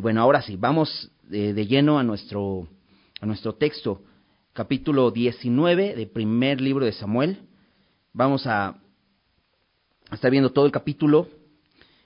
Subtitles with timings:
[0.00, 2.66] Y bueno, ahora sí, vamos de, lleno a nuestro,
[3.20, 4.00] a nuestro texto,
[4.54, 7.42] capítulo 19 del primer libro de Samuel.
[8.14, 11.28] Vamos a, a estar viendo todo el capítulo.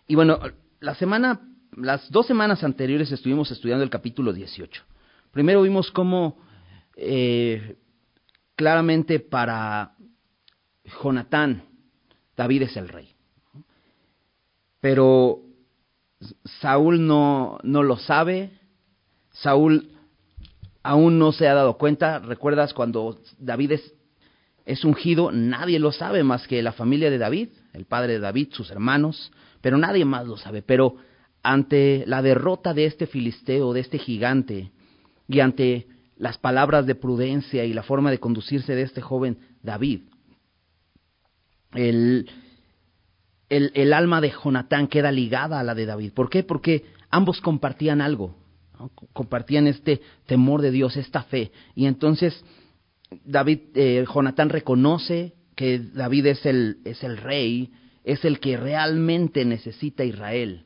[0.08, 0.40] Y bueno,
[0.80, 1.40] la semana,
[1.76, 4.82] las dos semanas anteriores estuvimos estudiando el capítulo 18.
[5.30, 6.36] Primero vimos cómo
[6.96, 7.76] eh,
[8.56, 9.94] claramente para
[11.00, 11.62] Jonatán,
[12.36, 13.14] David es el rey.
[14.80, 15.44] Pero
[16.60, 18.50] Saúl no, no lo sabe,
[19.32, 19.90] Saúl
[20.82, 22.20] aún no se ha dado cuenta.
[22.20, 23.94] ¿Recuerdas cuando David es,
[24.64, 25.32] es ungido?
[25.32, 29.32] Nadie lo sabe más que la familia de David, el padre de David, sus hermanos,
[29.60, 30.62] pero nadie más lo sabe.
[30.62, 30.96] Pero
[31.42, 34.70] ante la derrota de este filisteo, de este gigante,
[35.28, 40.02] y ante las palabras de prudencia y la forma de conducirse de este joven David,
[41.72, 42.30] el,
[43.48, 46.12] el, el, alma de Jonatán queda ligada a la de David.
[46.12, 46.42] ¿Por qué?
[46.42, 48.36] Porque ambos compartían algo,
[49.12, 51.52] compartían este temor de Dios, esta fe.
[51.74, 52.44] Y entonces
[53.24, 57.70] David, eh, Jonatán reconoce que David es el, es el rey,
[58.02, 60.64] es el que realmente necesita Israel,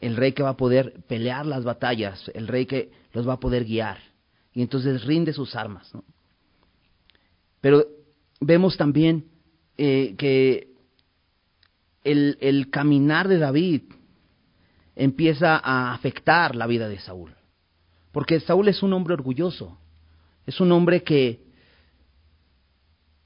[0.00, 3.40] el rey que va a poder pelear las batallas, el rey que los va a
[3.40, 3.98] poder guiar.
[4.52, 5.92] Y entonces rinde sus armas.
[7.60, 7.84] Pero
[8.40, 9.26] vemos también
[9.76, 10.75] eh, que
[12.06, 13.82] el, caminar de David
[14.94, 17.34] empieza a afectar la vida de Saúl.
[18.12, 19.78] Porque Saúl es un hombre orgulloso,
[20.46, 21.44] es un hombre que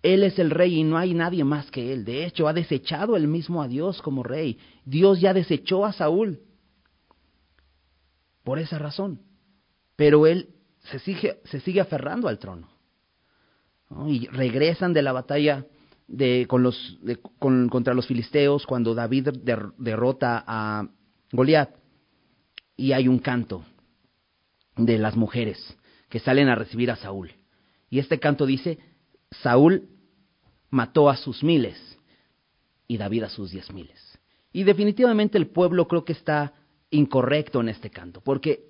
[0.02, 2.04] él es el rey y no hay nadie más que él.
[2.04, 4.58] De hecho, ha desechado él mismo a Dios como rey.
[4.84, 6.40] Dios ya desechó a Saúl
[8.42, 9.20] por esa razón.
[9.96, 10.48] Pero él
[10.90, 12.70] se sigue, se sigue aferrando al trono.
[13.90, 14.08] ¿no?
[14.08, 15.66] Y regresan de la batalla
[16.48, 20.88] con los, de, con, contra los filisteos cuando David der, derrota a
[21.32, 21.70] Goliat.
[22.76, 23.64] Y hay un canto
[24.76, 25.76] de las mujeres
[26.08, 27.32] que salen a recibir a Saúl.
[27.90, 28.78] Y este canto dice,
[29.30, 29.88] Saúl
[30.70, 31.76] mató a sus miles
[32.86, 34.18] y David a sus diez miles.
[34.52, 36.54] Y definitivamente el pueblo creo que está
[36.90, 38.64] incorrecto en este canto, porque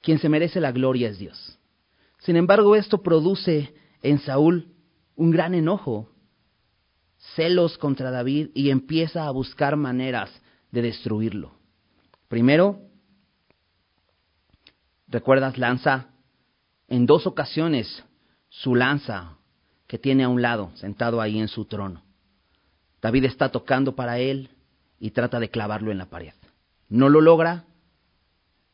[0.00, 1.58] quien se merece la gloria es Dios.
[2.18, 4.68] Sin embargo, esto produce en Saúl
[5.18, 6.08] un gran enojo,
[7.34, 10.30] celos contra David y empieza a buscar maneras
[10.70, 11.54] de destruirlo.
[12.28, 12.78] Primero,
[15.08, 16.10] recuerdas, lanza
[16.86, 18.04] en dos ocasiones
[18.48, 19.38] su lanza
[19.88, 22.04] que tiene a un lado, sentado ahí en su trono.
[23.02, 24.50] David está tocando para él
[25.00, 26.34] y trata de clavarlo en la pared.
[26.88, 27.64] No lo logra,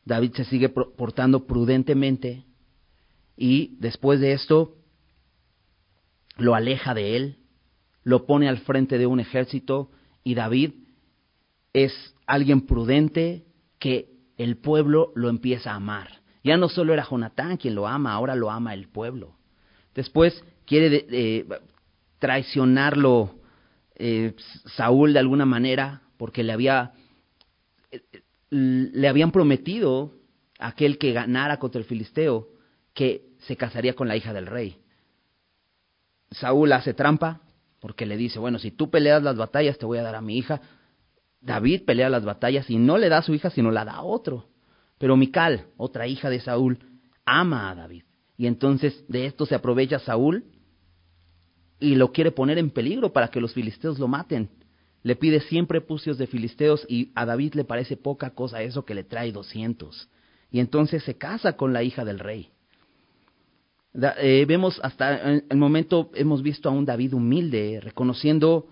[0.05, 2.45] David se sigue portando prudentemente
[3.35, 4.75] y después de esto
[6.37, 7.37] lo aleja de él,
[8.03, 9.89] lo pone al frente de un ejército
[10.23, 10.71] y David
[11.73, 13.45] es alguien prudente
[13.79, 16.21] que el pueblo lo empieza a amar.
[16.43, 19.35] Ya no solo era Jonatán quien lo ama, ahora lo ama el pueblo.
[19.93, 21.45] Después quiere eh,
[22.19, 23.35] traicionarlo
[23.95, 24.35] eh,
[24.75, 26.93] Saúl de alguna manera porque le había
[27.91, 28.01] eh,
[28.49, 30.13] le habían prometido
[30.59, 32.49] a aquel que ganara contra el filisteo
[32.93, 34.77] que se casaría con la hija del rey.
[36.39, 37.41] Saúl hace trampa
[37.79, 40.37] porque le dice, bueno, si tú peleas las batallas te voy a dar a mi
[40.37, 40.61] hija.
[41.41, 44.03] David pelea las batallas y no le da a su hija, sino la da a
[44.03, 44.47] otro.
[44.97, 46.79] Pero Mical, otra hija de Saúl,
[47.25, 48.03] ama a David.
[48.37, 50.45] Y entonces de esto se aprovecha Saúl
[51.79, 54.49] y lo quiere poner en peligro para que los filisteos lo maten.
[55.03, 58.95] Le pide siempre prepucios de filisteos y a David le parece poca cosa eso que
[58.95, 60.09] le trae doscientos.
[60.49, 62.49] Y entonces se casa con la hija del rey.
[63.95, 68.67] Da, eh, vemos hasta el momento, hemos visto a un David humilde, reconociendo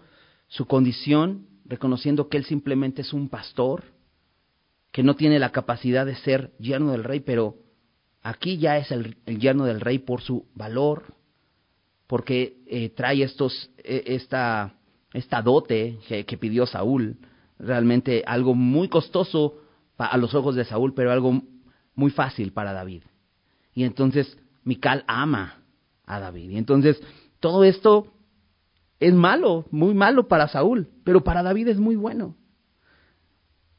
[0.48, 3.86] su condición, reconociendo que él simplemente es un pastor,
[4.92, 7.56] que no tiene la capacidad de ser yerno del rey, pero
[8.22, 11.16] aquí ya es el, yerno del rey por su valor,
[12.06, 14.76] porque eh, trae estos, eh, esta,
[15.14, 17.18] esta dote que, que, pidió Saúl,
[17.58, 19.56] realmente algo muy costoso
[19.98, 21.44] a los ojos de Saúl, pero algo
[21.96, 23.04] muy fácil para David.
[23.74, 25.62] Y entonces Mical ama
[26.06, 26.52] a David.
[26.52, 27.02] Y entonces
[27.40, 28.08] todo esto
[29.00, 32.36] es malo, muy malo para Saúl, pero para David es muy bueno.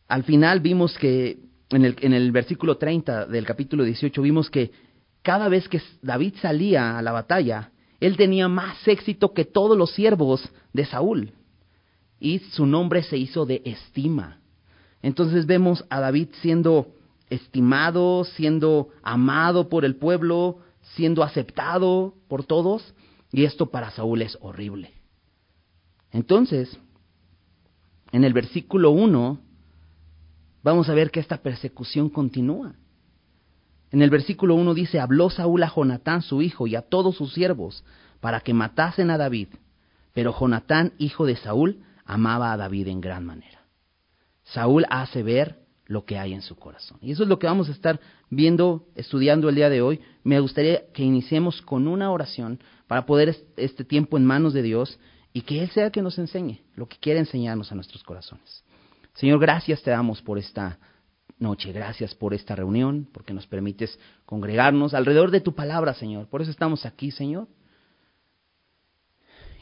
[0.07, 1.39] Al final vimos que
[1.71, 4.71] en el, en el versículo 30 del capítulo 18 vimos que
[5.23, 7.71] cada vez que David salía a la batalla,
[8.01, 11.33] él tenía más éxito que todos los siervos de Saúl.
[12.21, 14.41] Y su nombre se hizo de estima.
[15.01, 16.89] Entonces vemos a David siendo
[17.31, 20.59] estimado, siendo amado por el pueblo,
[20.95, 22.95] siendo aceptado por todos.
[23.33, 24.93] Y esto para Saúl es horrible.
[26.13, 26.79] Entonces,
[28.13, 29.41] en el versículo 1,
[30.63, 32.75] vamos a ver que esta persecución continúa.
[33.91, 37.33] En el versículo 1 dice, habló Saúl a Jonatán su hijo y a todos sus
[37.33, 37.85] siervos
[38.21, 39.49] para que matasen a David.
[40.13, 43.67] Pero Jonatán, hijo de Saúl, amaba a David en gran manera.
[44.45, 46.99] Saúl hace ver lo que hay en su corazón.
[47.03, 48.01] Y eso es lo que vamos a estar
[48.31, 50.01] viendo, estudiando el día de hoy.
[50.23, 54.99] Me gustaría que iniciemos con una oración para poder este tiempo en manos de Dios
[55.33, 58.65] y que Él sea el que nos enseñe lo que quiere enseñarnos a nuestros corazones.
[59.15, 60.79] Señor, gracias te damos por esta
[61.39, 66.29] noche, gracias por esta reunión, porque nos permites congregarnos alrededor de tu palabra, Señor.
[66.29, 67.49] Por eso estamos aquí, Señor.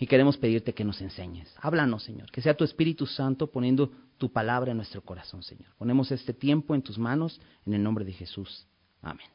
[0.03, 1.55] Y queremos pedirte que nos enseñes.
[1.61, 5.69] Háblanos, Señor, que sea tu Espíritu Santo poniendo tu palabra en nuestro corazón, Señor.
[5.79, 8.67] Ponemos este tiempo en tus manos, en el nombre de Jesús.
[9.01, 9.29] Amén.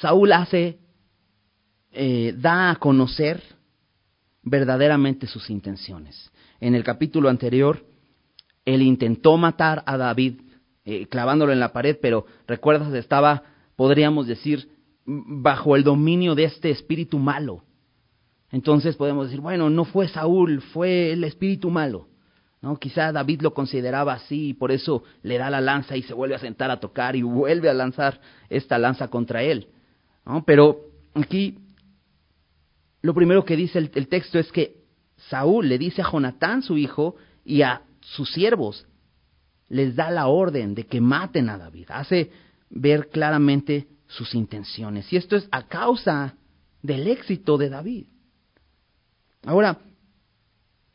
[0.00, 0.78] Saúl hace,
[1.90, 3.42] eh, da a conocer
[4.44, 6.30] verdaderamente sus intenciones.
[6.60, 7.84] En el capítulo anterior,
[8.64, 10.40] él intentó matar a David
[10.84, 13.42] eh, clavándolo en la pared, pero recuerdas, estaba,
[13.74, 14.75] podríamos decir,
[15.06, 17.62] bajo el dominio de este espíritu malo.
[18.50, 22.08] Entonces podemos decir, bueno, no fue Saúl, fue el espíritu malo.
[22.60, 22.76] ¿no?
[22.78, 26.34] Quizá David lo consideraba así y por eso le da la lanza y se vuelve
[26.34, 29.68] a sentar a tocar y vuelve a lanzar esta lanza contra él.
[30.24, 30.44] ¿no?
[30.44, 30.80] Pero
[31.14, 31.58] aquí
[33.02, 34.84] lo primero que dice el, el texto es que
[35.28, 38.86] Saúl le dice a Jonatán, su hijo, y a sus siervos,
[39.68, 41.86] les da la orden de que maten a David.
[41.90, 42.30] Hace
[42.68, 45.12] ver claramente sus intenciones.
[45.12, 46.34] Y esto es a causa
[46.82, 48.06] del éxito de David.
[49.44, 49.78] Ahora,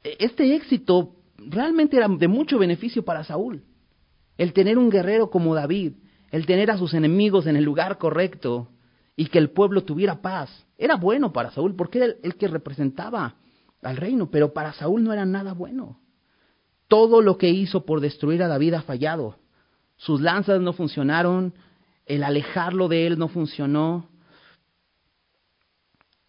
[0.03, 3.63] este éxito realmente era de mucho beneficio para Saúl.
[4.37, 5.93] El tener un guerrero como David,
[6.31, 8.69] el tener a sus enemigos en el lugar correcto
[9.15, 13.35] y que el pueblo tuviera paz, era bueno para Saúl porque era el, que representaba
[13.83, 15.99] al reino, pero para Saúl no era nada bueno.
[16.87, 19.37] Todo lo que hizo por destruir a David ha fallado.
[19.97, 21.53] Sus lanzas no funcionaron,
[22.15, 24.09] el alejarlo de él no funcionó,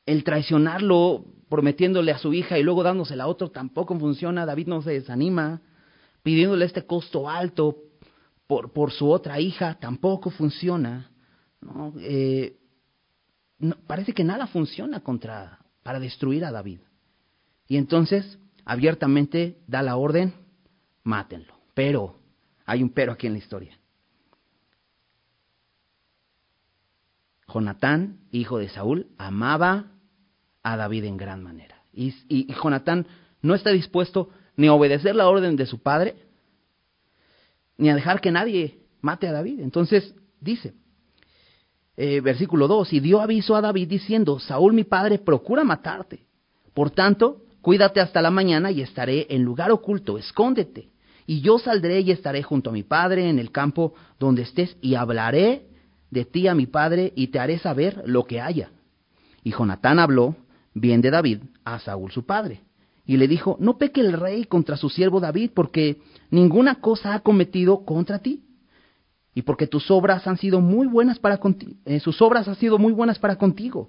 [0.07, 4.81] el traicionarlo prometiéndole a su hija y luego dándosela a otro tampoco funciona, David no
[4.83, 5.61] se desanima,
[6.23, 7.79] pidiéndole este costo alto
[8.47, 11.11] por, por su otra hija tampoco funciona.
[11.99, 12.57] Eh,
[13.59, 13.77] ¿no?
[13.89, 16.79] parece que nada funciona contra, para destruir a David.
[17.67, 20.33] Y entonces abiertamente da la orden,
[21.03, 21.55] mátenlo.
[21.75, 22.21] Pero,
[22.67, 23.82] hay un pero aquí en la historia.
[27.53, 29.87] Jonatán, hijo de Saúl, amaba
[30.63, 31.77] a David en gran manera.
[31.93, 32.13] Y,
[32.63, 33.07] Jonatán
[33.43, 36.17] no está dispuesto ni a obedecer la orden de su padre,
[37.77, 39.61] ni a dejar que nadie mate a David.
[39.61, 40.75] Entonces dice,
[41.97, 46.27] eh, versículo 2, y dio aviso a David diciendo, Saúl mi padre procura matarte.
[46.75, 50.91] Por tanto, cuídate hasta la mañana y estaré en lugar oculto, escóndete.
[51.27, 54.95] Y yo saldré y estaré junto a mi padre en el campo donde estés y
[54.95, 55.72] hablaré
[56.13, 58.71] de ti a mi padre y te haré saber lo que haya.
[59.43, 60.37] Y Jonatán habló
[60.75, 62.61] bien de David a Saúl su padre.
[63.07, 67.21] Y le dijo, no peque el rey contra su siervo David, porque ninguna cosa ha
[67.21, 68.45] cometido contra ti.
[69.35, 71.41] Y porque tus obras han sido muy buenas para
[71.87, 73.89] eh, sus obras han sido muy buenas para contigo.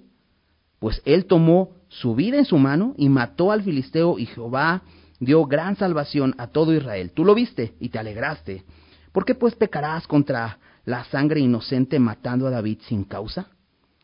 [0.78, 4.82] Pues él tomó su vida en su mano y mató al filisteo y Jehová
[5.20, 7.12] dio gran salvación a todo Israel.
[7.14, 8.64] Tú lo viste y te alegraste.
[9.12, 13.48] ¿Por qué pues pecarás contra la sangre inocente matando a David sin causa?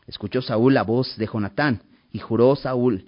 [0.07, 3.05] Escuchó Saúl la voz de Jonatán, y juró Saúl,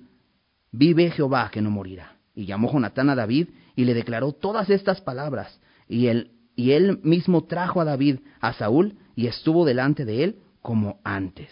[0.72, 2.18] vive Jehová que no morirá.
[2.36, 7.00] Y llamó Jonatán a David y le declaró todas estas palabras, y él, y él
[7.03, 11.50] mismo trajo a David a Saúl y estuvo delante de él como antes.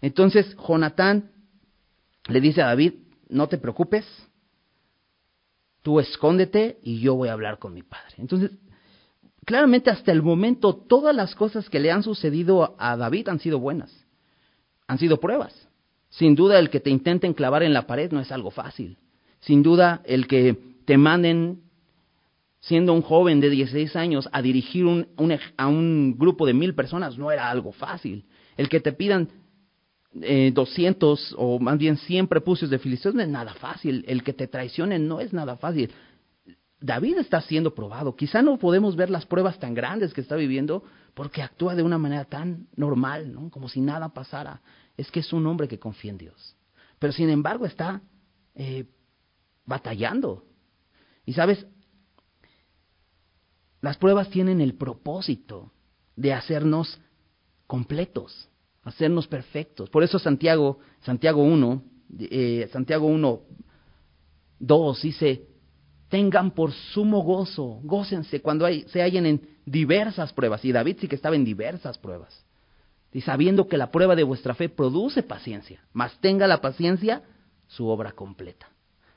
[0.00, 1.30] Entonces Jonatán
[2.28, 2.94] le dice a David,
[3.28, 4.04] no te preocupes,
[5.82, 8.14] tú escóndete y yo voy a hablar con mi padre.
[8.18, 8.50] Entonces
[9.46, 13.58] claramente hasta el momento todas las cosas que le han sucedido a David han sido
[13.58, 14.04] buenas,
[14.86, 15.68] han sido pruebas.
[16.10, 18.98] Sin duda el que te intenten clavar en la pared no es algo fácil.
[19.40, 21.62] Sin duda el que te manden,
[22.60, 25.06] siendo un joven de 16 años, a dirigir un,
[25.56, 28.24] a un grupo de mil personas no era algo fácil.
[28.56, 29.28] El que te pidan
[30.22, 34.04] eh, 200 o más bien 100 prepucios de filisteos no es nada fácil.
[34.08, 35.90] El que te traicionen no es nada fácil.
[36.86, 38.14] David está siendo probado.
[38.14, 41.98] Quizá no podemos ver las pruebas tan grandes que está viviendo porque actúa de una
[41.98, 43.50] manera tan normal, ¿no?
[43.50, 44.62] como si nada pasara.
[44.96, 46.56] Es que es un hombre que confía en Dios.
[47.00, 48.02] Pero sin embargo está
[48.54, 48.84] eh,
[49.64, 50.44] batallando.
[51.24, 51.66] Y sabes,
[53.80, 55.72] las pruebas tienen el propósito
[56.14, 57.00] de hacernos
[57.66, 58.48] completos,
[58.84, 59.90] hacernos perfectos.
[59.90, 61.82] Por eso Santiago, Santiago 1,
[62.20, 63.40] eh, Santiago 1,
[64.60, 65.55] 2 dice,
[66.08, 70.64] tengan por sumo gozo, gócense cuando hay, se hallen en diversas pruebas.
[70.64, 72.44] Y David sí que estaba en diversas pruebas.
[73.12, 77.22] Y sabiendo que la prueba de vuestra fe produce paciencia, mas tenga la paciencia
[77.66, 78.68] su obra completa,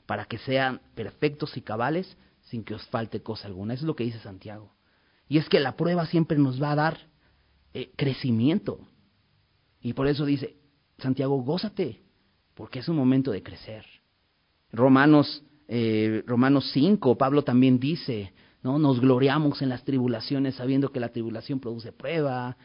[0.06, 3.74] para que sean perfectos y cabales sin que os falte cosa alguna.
[3.74, 4.72] Eso es lo que dice Santiago.
[5.28, 6.98] Y es que la prueba siempre nos va a dar
[7.74, 8.80] eh, crecimiento.
[9.80, 10.56] Y por eso dice,
[10.98, 12.02] Santiago, gózate,
[12.54, 13.84] porque es un momento de crecer.
[14.72, 18.32] Romanos, eh, Romanos 5, Pablo también dice,
[18.64, 18.80] ¿no?
[18.80, 22.56] Nos gloriamos en las tribulaciones sabiendo que la tribulación produce prueba,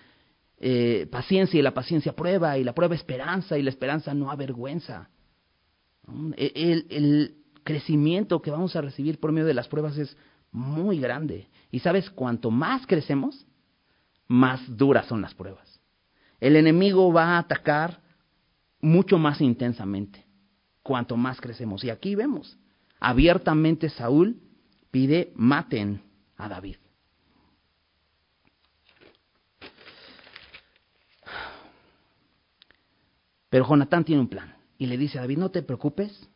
[0.57, 5.11] eh, paciencia y la paciencia prueba, y la prueba esperanza y la esperanza no avergüenza.
[6.35, 10.15] El, el, crecimiento que vamos a recibir por medio de las pruebas es
[10.51, 11.47] muy grande.
[11.71, 13.45] Y sabes, cuanto más crecemos,
[14.27, 15.79] más duras son las pruebas.
[16.39, 18.01] El enemigo va a atacar
[18.81, 20.25] mucho más intensamente
[20.83, 21.83] cuanto más crecemos.
[21.83, 22.57] Y aquí vemos,
[23.05, 24.41] abiertamente Saúl
[24.89, 26.01] pide maten
[26.37, 26.77] a David.
[33.47, 36.27] Pero Jonatán tiene un plan y le dice a David, no te preocupes,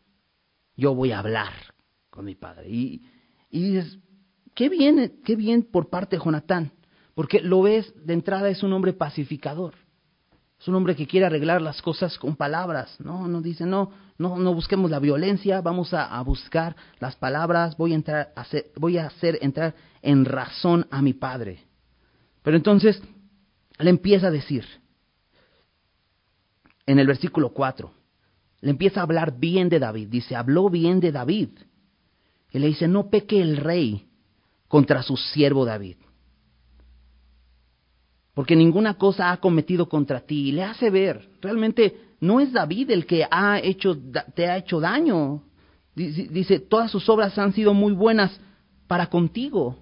[0.76, 1.52] yo voy a hablar
[2.12, 2.70] con mi padre.
[2.70, 3.02] Y,
[3.50, 3.98] y dices,
[4.54, 6.72] qué bien, qué bien por parte de Jonatán,
[7.16, 9.74] porque lo ves de entrada es un hombre pacificador.
[10.60, 13.30] Es un hombre que quiere arreglar las cosas con palabras, ¿no?
[13.30, 17.96] No dice, no, no, no busquemos la violencia, vamos a, buscar las palabras, voy a,
[17.96, 21.64] entrar a hacer, voy a hacer entrar en razón a mi padre.
[22.44, 23.02] Pero entonces
[23.78, 24.66] le empieza a decir,
[26.86, 27.94] en el versículo 4,
[28.60, 31.50] le empieza a hablar bien de David, dice, habló bien de David.
[32.52, 34.10] Y le dice, no peque el rey
[34.68, 35.96] contra su siervo David
[38.40, 40.48] porque ninguna cosa ha cometido contra ti.
[40.48, 43.98] Y le hace ver, realmente no es David el que ha hecho,
[44.34, 45.44] te ha hecho daño.
[45.94, 48.40] Dice, todas sus obras han sido muy buenas
[48.88, 49.76] para contigo.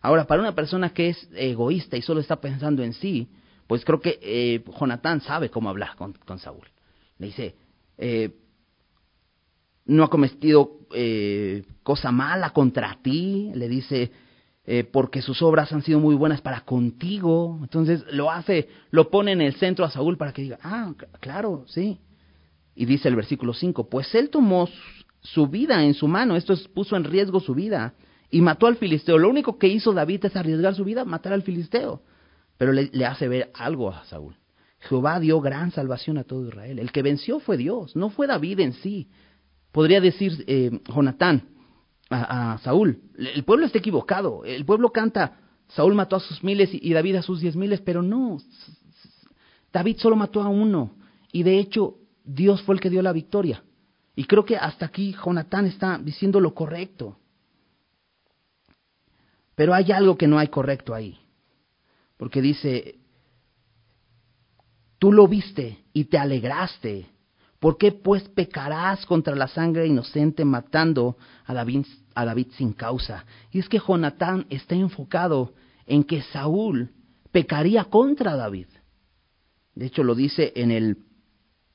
[0.00, 3.28] Ahora, para una persona que es egoísta y solo está pensando en sí,
[3.66, 6.66] pues creo que eh, Jonatán sabe cómo hablar con, Saúl.
[7.18, 7.56] Le dice,
[7.98, 8.30] eh,
[9.84, 14.12] no ha cometido eh, cosa mala contra ti, le dice,
[14.68, 17.58] eh, porque sus obras han sido muy buenas para contigo.
[17.62, 21.64] Entonces lo hace, lo pone en el centro a Saúl para que diga, ah, claro,
[21.68, 22.00] sí.
[22.74, 24.68] Y dice el versículo 5, pues él tomó
[25.20, 27.94] su vida en su mano, esto puso en riesgo su vida
[28.28, 29.18] y mató al filisteo.
[29.18, 32.02] Lo único que hizo David es arriesgar su vida, matar al filisteo.
[32.58, 34.36] Pero le, hace ver algo a Saúl.
[34.80, 36.78] Jehová dio gran salvación a todo Israel.
[36.80, 39.08] El que venció fue Dios, no fue David en sí.
[39.70, 41.50] Podría decir eh, Jonatán,
[42.10, 43.00] a, Saúl.
[43.16, 44.44] El pueblo está equivocado.
[44.44, 48.02] El pueblo canta, Saúl mató a sus miles y David a sus diez miles, pero
[48.02, 48.38] no.
[49.72, 50.92] David solo mató a uno.
[51.32, 53.62] Y de hecho, Dios fue el que dio la victoria.
[54.14, 57.18] Y creo que hasta aquí Jonatán está diciendo lo correcto.
[59.54, 61.18] Pero hay algo que no hay correcto ahí.
[62.16, 62.98] Porque dice,
[64.98, 67.10] tú lo viste y te alegraste
[67.58, 73.24] ¿Por qué pues pecarás contra la sangre inocente matando a David, a David sin causa?
[73.50, 75.54] Y es que Jonatán está enfocado
[75.86, 76.90] en que Saúl
[77.32, 78.66] pecaría contra David.
[79.74, 80.98] De hecho lo dice en el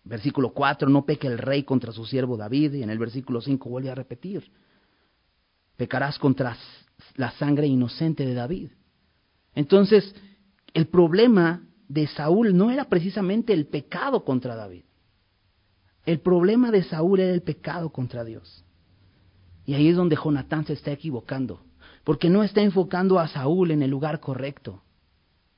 [0.03, 3.69] versículo 4, no peque el rey contra su siervo David, y en el versículo 5
[3.69, 4.51] vuelve a repetir,
[5.77, 6.57] pecarás contra
[7.15, 8.71] la sangre inocente de David.
[9.53, 10.15] Entonces,
[10.73, 14.83] el problema de Saúl no era precisamente el pecado contra David.
[16.05, 18.63] El problema de Saúl era el pecado contra Dios.
[19.65, 21.61] Y ahí es donde Jonatán se está equivocando,
[22.03, 24.81] porque no está enfocando a Saúl en el lugar correcto.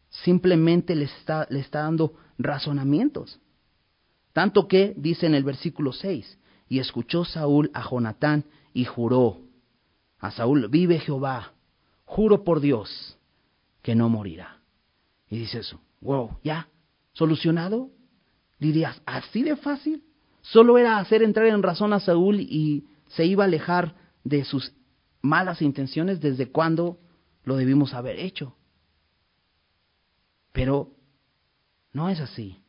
[0.09, 3.39] Simplemente le está, le está dando razonamientos.
[4.33, 9.41] Tanto que dice en el versículo 6, y escuchó Saúl a Jonatán y juró
[10.19, 11.53] a Saúl, vive Jehová,
[12.05, 13.17] juro por Dios
[13.81, 14.59] que no morirá.
[15.29, 16.67] Y dice eso, wow, ya,
[17.13, 17.89] solucionado.
[18.59, 20.03] Dirías, ¿así de fácil?
[20.43, 24.73] Solo era hacer entrar en razón a Saúl y se iba a alejar de sus
[25.21, 26.99] malas intenciones desde cuando
[27.45, 28.55] lo debimos haber hecho.
[30.51, 30.91] Pero
[31.93, 32.61] no es así.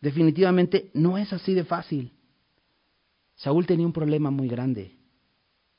[0.00, 2.12] Definitivamente no es así de fácil.
[3.34, 4.96] Saúl tenía un problema muy grande,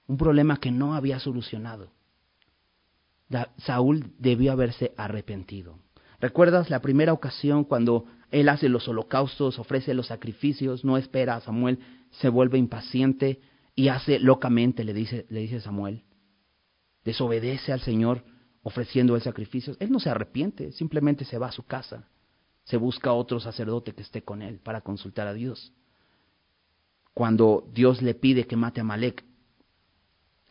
[0.07, 1.91] un problema que no había solucionado.
[3.57, 5.79] Saúl debió haberse arrepentido.
[6.21, 11.41] ¿Recuerdas la primera ocasión cuando él hace los holocaustos, ofrece los sacrificios, no espera a
[11.41, 11.79] Samuel,
[12.11, 13.41] se vuelve impaciente
[13.73, 16.03] y hace locamente, le dice, le dice Samuel.
[17.03, 18.23] Desobedece al Señor
[18.61, 19.75] ofreciendo el sacrificio.
[19.79, 22.07] Él no se arrepiente, simplemente se va a su casa.
[22.65, 25.73] Se busca otro sacerdote que esté con él para consultar a Dios.
[27.15, 29.25] Cuando Dios le pide que mate a Malek,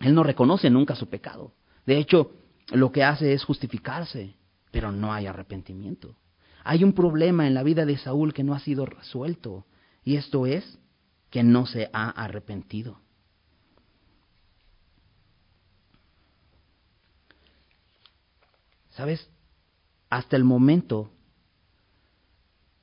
[0.01, 1.55] Él no reconoce nunca su pecado.
[1.87, 2.33] De hecho,
[2.73, 4.35] lo que hace es justificarse,
[4.71, 6.17] pero no hay arrepentimiento.
[6.65, 9.67] Hay un problema en la vida de Saúl que no ha sido resuelto,
[10.05, 10.79] y esto es
[11.31, 12.99] que no se ha arrepentido.
[18.91, 19.31] ¿Sabes?
[20.11, 21.11] Hasta el momento,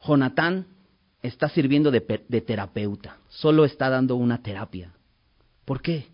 [0.01, 0.65] Jonatán
[1.21, 4.93] está sirviendo de, terapeuta, solo está dando una terapia.
[5.65, 6.07] ¿Por qué?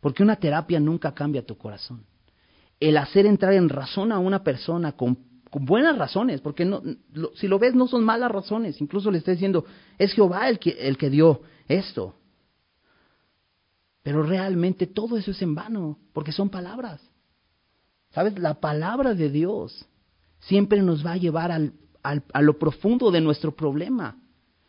[0.00, 2.04] Porque una terapia nunca cambia tu corazón.
[2.80, 5.18] El hacer entrar en razón a una persona con,
[5.52, 6.82] buenas razones, porque no,
[7.34, 9.64] si lo ves no son malas razones, incluso le está diciendo,
[9.98, 12.14] es Jehová el que, el que dio esto.
[14.02, 17.00] Pero realmente todo eso es en vano, porque son palabras.
[18.10, 18.38] ¿Sabes?
[18.38, 19.86] La palabra de Dios
[20.40, 24.16] siempre nos va a llevar al, a lo profundo de nuestro problema.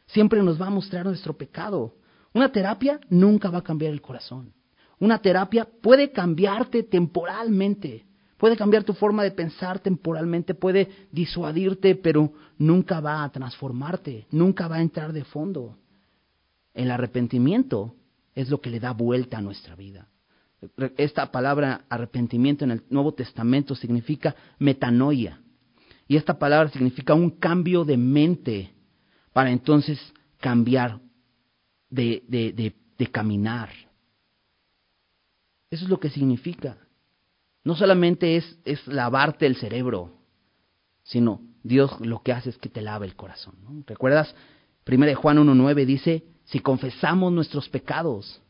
[0.08, 1.96] Siempre nos va a mostrar nuestro pecado.
[2.34, 4.54] Una terapia nunca va a cambiar el corazón.
[5.00, 8.06] Una terapia puede cambiarte temporalmente,
[8.38, 14.68] puede cambiar tu forma de pensar temporalmente, puede disuadirte, pero nunca va a transformarte, nunca
[14.68, 15.78] va a entrar de fondo.
[16.74, 17.96] El arrepentimiento
[18.36, 20.08] es lo que le da vuelta a nuestra vida.
[20.98, 25.40] Esta palabra arrepentimiento en el Nuevo Testamento significa metanoia.
[26.08, 28.72] Y esta palabra significa un cambio de mente
[29.32, 30.00] para entonces
[30.40, 31.00] cambiar
[31.90, 33.70] de, de, caminar.
[35.70, 36.78] Eso es lo que significa.
[37.64, 40.14] No solamente es, es lavarte el cerebro,
[41.04, 43.56] sino Dios lo que hace es que te lava el corazón.
[43.64, 43.84] ¿no?
[43.86, 44.34] ¿Recuerdas?
[44.88, 48.42] 1 Juan 1.9 dice, si confesamos nuestros pecados,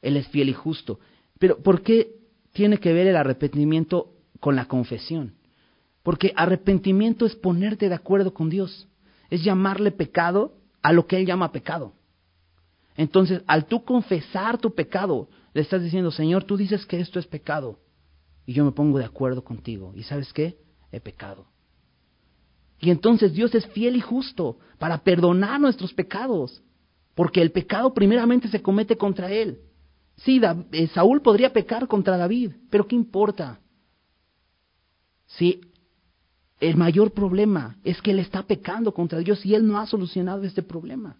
[0.00, 0.98] Él es fiel y justo.
[1.38, 2.14] Pero ¿por qué
[2.52, 5.34] tiene que ver el arrepentimiento con la confesión?
[6.02, 8.88] Porque arrepentimiento es ponerte de acuerdo con Dios,
[9.30, 11.92] es llamarle pecado a lo que Él llama pecado.
[12.96, 17.26] Entonces, al tú confesar tu pecado, le estás diciendo, Señor, tú dices que esto es
[17.26, 17.78] pecado,
[18.46, 19.92] y yo me pongo de acuerdo contigo.
[19.94, 20.58] ¿Y sabes qué?
[20.90, 21.46] He pecado.
[22.80, 26.62] Y entonces Dios es fiel y justo para perdonar nuestros pecados,
[27.14, 29.60] porque el pecado primeramente se comete contra Él.
[30.16, 30.40] Sí,
[30.72, 33.60] eh, Saúl podría pecar contra David, pero ¿qué importa?
[35.26, 35.60] Si
[36.60, 40.44] el mayor problema es que él está pecando contra Dios y él no ha solucionado
[40.44, 41.16] este problema.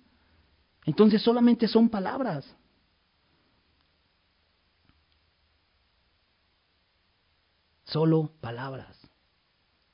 [0.84, 2.44] Entonces solamente son palabras.
[7.92, 8.96] Solo palabras.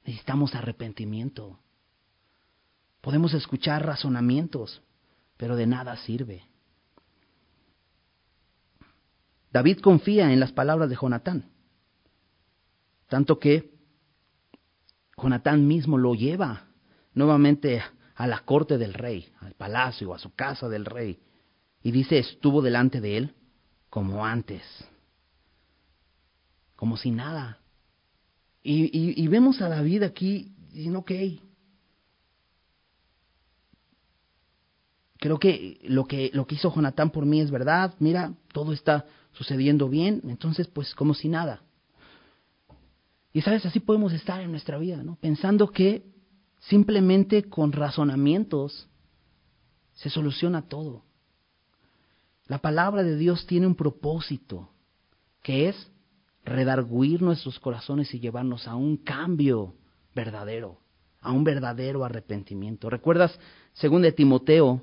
[0.04, 1.58] Necesitamos arrepentimiento.
[3.00, 4.82] Podemos escuchar razonamientos,
[5.37, 6.44] pero de nada sirve.
[9.50, 11.50] David confía en las palabras de Jonatán,
[13.08, 13.74] tanto que
[15.16, 16.68] Jonatán mismo lo lleva
[17.14, 17.82] nuevamente
[18.14, 21.20] a la corte del rey, al palacio, a su casa del rey,
[21.82, 23.34] y dice, estuvo delante de él
[23.90, 24.62] como antes,
[26.76, 27.58] como si nada.
[28.62, 31.12] Y, vemos a David aquí diciendo, ok,
[35.18, 39.07] creo que lo que lo que hizo Jonatán por mí es verdad, mira, todo está
[39.33, 41.62] sucediendo bien, entonces pues como si nada.
[43.33, 45.16] Y sabes, así podemos estar en nuestra vida, ¿no?
[45.16, 46.03] Pensando que
[46.61, 48.88] simplemente con razonamientos
[49.94, 51.05] se soluciona todo.
[52.47, 54.71] La palabra de Dios tiene un propósito,
[55.42, 55.90] que es
[56.44, 59.74] redarguir nuestros corazones y llevarnos a un cambio
[60.14, 60.79] verdadero,
[61.20, 62.90] a un verdadero arrepentimiento.
[62.90, 63.38] ¿Recuerdas,
[63.72, 64.83] según de Timoteo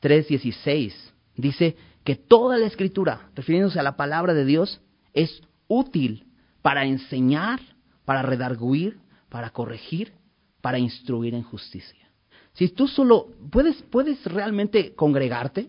[0.00, 0.92] 3:16,
[1.36, 4.80] dice que toda la escritura, refiriéndose a la palabra de Dios,
[5.12, 6.26] es útil
[6.62, 7.60] para enseñar,
[8.04, 10.12] para redarguir, para corregir,
[10.60, 12.10] para instruir en justicia.
[12.52, 15.68] Si tú solo puedes, puedes realmente congregarte,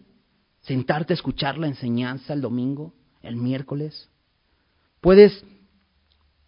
[0.61, 4.09] sentarte a escuchar la enseñanza el domingo, el miércoles,
[5.01, 5.43] puedes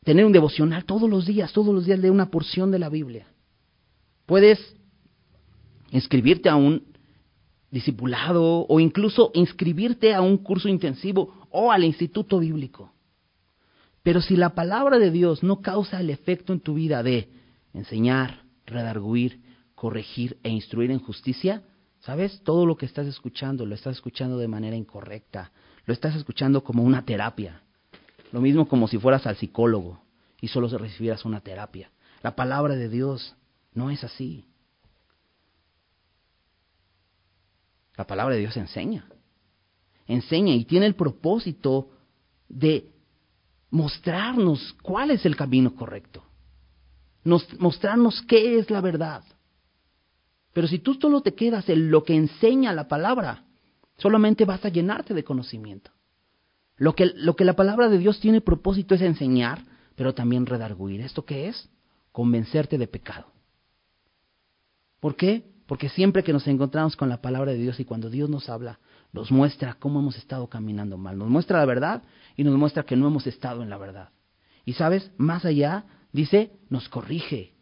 [0.03, 3.27] tener un devocional todos los días, todos los días de una porción de la Biblia.
[4.25, 4.75] Puedes
[5.91, 6.83] inscribirte a un
[7.71, 12.91] discipulado o incluso inscribirte a un curso intensivo o al instituto bíblico.
[14.03, 17.29] Pero si la palabra de Dios no causa el efecto en tu vida de
[17.73, 19.41] enseñar, redarguir,
[19.75, 21.63] corregir e instruir en justicia,
[21.99, 22.41] ¿sabes?
[22.43, 25.51] Todo lo que estás escuchando lo estás escuchando de manera incorrecta,
[25.85, 27.61] lo estás escuchando como una terapia.
[28.31, 30.01] Lo mismo como si fueras al psicólogo
[30.41, 31.91] y solo recibieras una terapia.
[32.21, 33.35] La palabra de Dios
[33.73, 34.45] no es así.
[37.95, 39.09] La palabra de Dios enseña.
[40.07, 41.89] Enseña y tiene el propósito
[42.47, 42.91] de
[43.71, 46.23] mostrarnos cuál es el camino correcto.
[47.23, 49.23] mostrarnos qué es la verdad.
[50.53, 53.45] Pero si tú solo te quedas en lo que enseña la palabra,
[53.97, 55.91] solamente vas a llenarte de conocimiento.
[56.79, 59.65] Lo que, lo que la palabra de Dios tiene propósito es enseñar,
[59.95, 61.01] pero también redarguir.
[61.01, 61.69] ¿Esto qué es?
[62.13, 63.27] Convencerte de pecado.
[65.01, 65.43] ¿Por qué?
[65.67, 68.79] Porque siempre que nos encontramos con la palabra de Dios y cuando Dios nos habla,
[69.11, 72.03] nos muestra cómo hemos estado caminando mal, nos muestra la verdad
[72.35, 74.09] y nos muestra que no hemos estado en la verdad.
[74.65, 77.53] Y sabes, más allá, dice, nos corrige,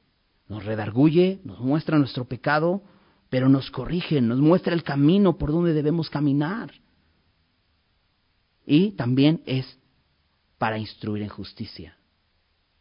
[0.48, 2.84] nos redarguye, nos muestra nuestro pecado,
[3.30, 6.72] pero nos corrige, nos muestra el camino por donde debemos caminar.
[8.70, 9.80] Y también es
[10.58, 11.98] para instruir en justicia.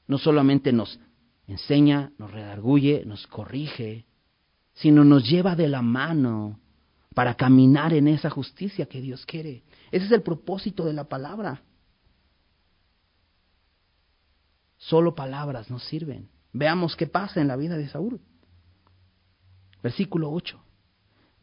[0.09, 0.99] No solamente nos
[1.46, 4.05] enseña, nos redarguye, nos corrige,
[4.75, 6.59] sino nos lleva de la mano
[7.14, 9.62] para caminar en esa justicia que Dios quiere.
[9.92, 11.62] Ese es el propósito de la palabra.
[14.77, 16.29] Solo palabras no sirven.
[16.53, 18.20] Veamos qué pasa en la vida de Saúl.
[19.85, 20.61] Versículo 8.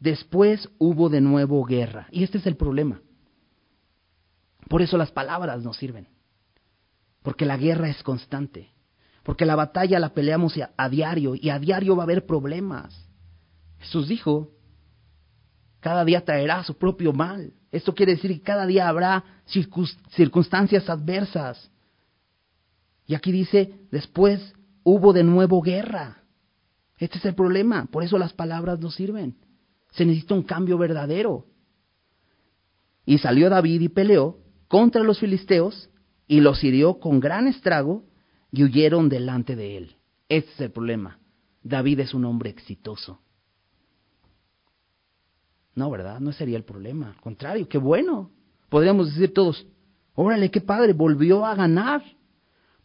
[0.00, 2.08] Después hubo de nuevo guerra.
[2.10, 3.00] Y este es el problema.
[4.68, 6.08] Por eso las palabras no sirven.
[7.22, 8.70] Porque la guerra es constante.
[9.22, 12.94] Porque la batalla la peleamos a, diario y a diario va a haber problemas.
[13.78, 14.50] Jesús dijo,
[15.80, 17.54] cada día traerá su propio mal.
[17.72, 19.24] Esto quiere decir que cada día habrá
[20.10, 21.70] circunstancias adversas.
[23.06, 26.22] Y aquí dice, después hubo de nuevo guerra.
[26.98, 29.36] Este es el problema, por eso las palabras no sirven.
[29.92, 31.46] Se necesita un cambio verdadero.
[33.06, 35.90] Y salió David y peleó contra los filisteos
[36.26, 38.04] y los hirió con gran estrago
[38.50, 39.96] y huyeron delante de él.
[40.28, 41.18] Este es el problema.
[41.62, 43.20] David es un hombre exitoso.
[45.74, 46.20] No, ¿verdad?
[46.20, 47.10] No sería el problema.
[47.10, 48.30] Al contrario, qué bueno.
[48.68, 49.66] Podríamos decir todos,
[50.14, 52.02] órale, qué padre, volvió a ganar.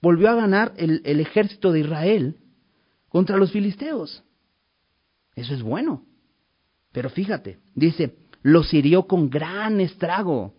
[0.01, 2.37] Volvió a ganar el, el ejército de Israel
[3.09, 4.23] contra los filisteos.
[5.35, 6.05] Eso es bueno.
[6.91, 10.53] Pero fíjate, dice, los hirió con gran estrago.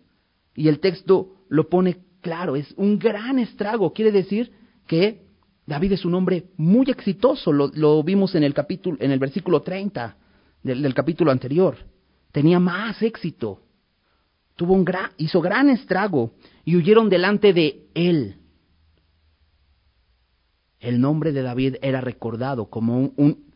[0.55, 3.93] Y el texto lo pone claro, es un gran estrago.
[3.93, 4.51] Quiere decir
[4.87, 5.23] que
[5.65, 7.51] David es un hombre muy exitoso.
[7.51, 10.17] Lo, vimos en el capítulo, en el versículo 30
[10.63, 11.77] del, del capítulo anterior
[12.31, 13.61] tenía más éxito.
[14.55, 16.33] Tuvo un gran, hizo gran estrago
[16.63, 18.37] y huyeron delante de él.
[20.79, 23.51] El nombre de David era recordado como, un,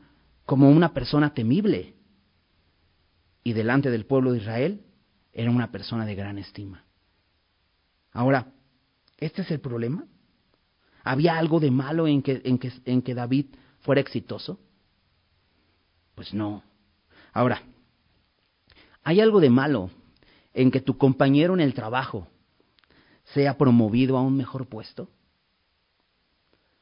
[0.46, 1.96] como una persona temible.
[3.44, 4.82] Y delante del pueblo de Israel
[5.34, 6.85] era una persona de gran estima.
[8.16, 8.52] Ahora,
[9.20, 10.06] ¿este es el problema?
[11.04, 13.46] ¿Había algo de malo en que, en que, en que David
[13.82, 14.60] fuera exitoso?
[16.16, 16.64] Pues no.
[17.32, 17.62] Ahora,
[19.06, 19.92] ¿Hay algo de malo
[20.52, 22.28] en que tu compañero en el trabajo
[23.36, 25.10] sea promovido a un mejor puesto?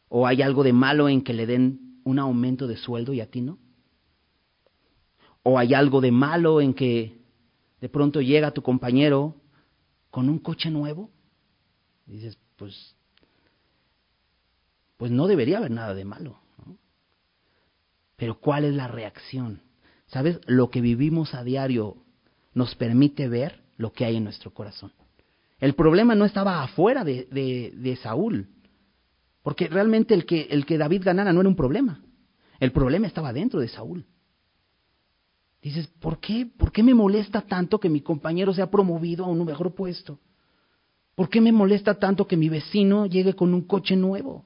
[0.08, 3.30] ¿O hay algo de malo en que le den un aumento de sueldo y a
[3.30, 3.58] ti no?
[5.44, 7.20] ¿O hay algo de malo en que
[7.82, 9.36] de pronto llega tu compañero
[10.10, 11.10] con un coche nuevo?
[12.06, 12.96] Dices, pues,
[14.98, 16.40] pues no debería haber nada de malo.
[18.16, 19.62] Pero ¿cuál es la reacción?
[20.08, 20.40] ¿Sabes?
[20.46, 21.98] Lo que vivimos a diario
[22.54, 24.94] nos permite ver lo que hay en nuestro corazón.
[25.60, 27.26] El problema no estaba afuera de,
[27.74, 28.50] de, Saúl,
[29.42, 32.04] porque realmente el que, el que David ganara no era un problema.
[32.60, 34.06] El problema estaba dentro de Saúl.
[35.62, 36.46] Dices, ¿por qué?
[36.46, 40.20] ¿Por qué me molesta tanto que mi compañero sea promovido a un mejor puesto?
[41.16, 44.46] ¿Por qué me molesta tanto que mi vecino llegue con un coche nuevo?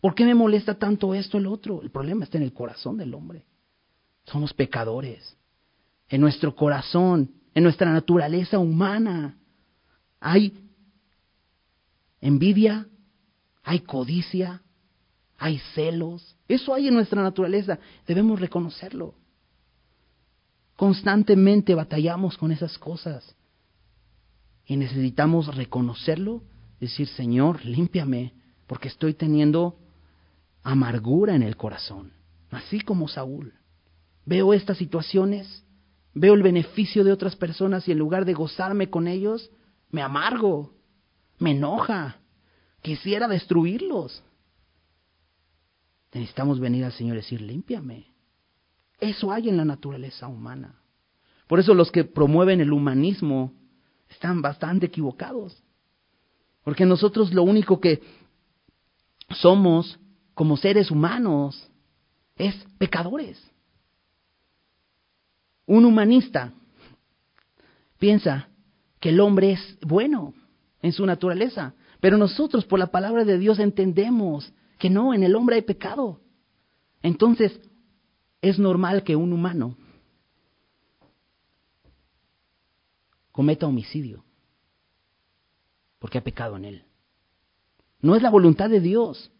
[0.00, 1.80] ¿Por qué me molesta tanto esto el otro?
[1.80, 3.44] El problema está en el corazón del hombre.
[4.24, 5.36] Somos pecadores
[6.08, 9.38] en nuestro corazón, en nuestra naturaleza humana.
[10.20, 10.52] Hay
[12.20, 12.86] envidia,
[13.62, 14.62] hay codicia,
[15.38, 16.36] hay celos.
[16.48, 17.78] Eso hay en nuestra naturaleza.
[18.06, 19.14] Debemos reconocerlo.
[20.76, 23.34] Constantemente batallamos con esas cosas.
[24.66, 26.42] Y necesitamos reconocerlo,
[26.80, 28.32] decir, Señor, límpiame,
[28.66, 29.78] porque estoy teniendo
[30.62, 32.12] amargura en el corazón,
[32.50, 33.52] así como Saúl.
[34.24, 35.64] Veo estas situaciones
[36.14, 39.50] Veo el beneficio de otras personas y en lugar de gozarme con ellos,
[39.90, 40.72] me amargo,
[41.38, 42.20] me enoja,
[42.82, 44.22] quisiera destruirlos.
[46.12, 48.06] Necesitamos venir al Señor y decir, límpiame.
[49.00, 50.80] Eso hay en la naturaleza humana.
[51.48, 53.52] Por eso los que promueven el humanismo
[54.08, 55.62] están bastante equivocados.
[56.62, 58.02] Porque nosotros lo único que
[59.30, 59.98] somos
[60.34, 61.70] como seres humanos
[62.36, 63.40] es pecadores.
[65.66, 66.52] Un humanista
[67.98, 68.48] piensa
[69.00, 70.34] que el hombre es bueno
[70.82, 75.36] en su naturaleza, pero nosotros por la palabra de Dios entendemos que no, en el
[75.36, 76.20] hombre hay pecado.
[77.02, 77.58] Entonces,
[78.42, 79.76] es normal que un humano
[83.34, 84.24] cometa homicidio.
[85.98, 86.84] porque ha pecado en él.
[88.00, 89.32] No es la voluntad de Dios,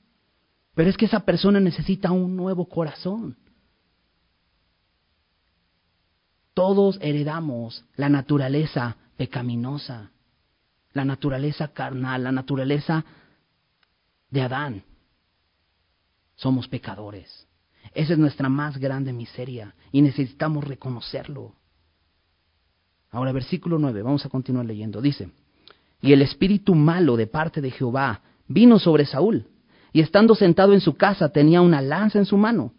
[0.75, 3.37] pero es que esa persona necesita un nuevo corazón.
[6.55, 10.11] Todos heredamos la naturaleza pecaminosa,
[10.95, 13.05] la naturaleza carnal, la naturaleza
[14.31, 14.85] de Adán.
[16.35, 17.47] Somos pecadores.
[17.93, 21.55] Esa es nuestra más grande miseria y necesitamos reconocerlo.
[23.15, 25.01] Ahora, versículo 9, vamos a continuar leyendo.
[25.01, 25.31] Dice,
[26.03, 29.47] y el espíritu malo de parte de Jehová vino sobre Saúl,
[29.93, 32.75] y estando sentado en su casa tenía una lanza en su mano,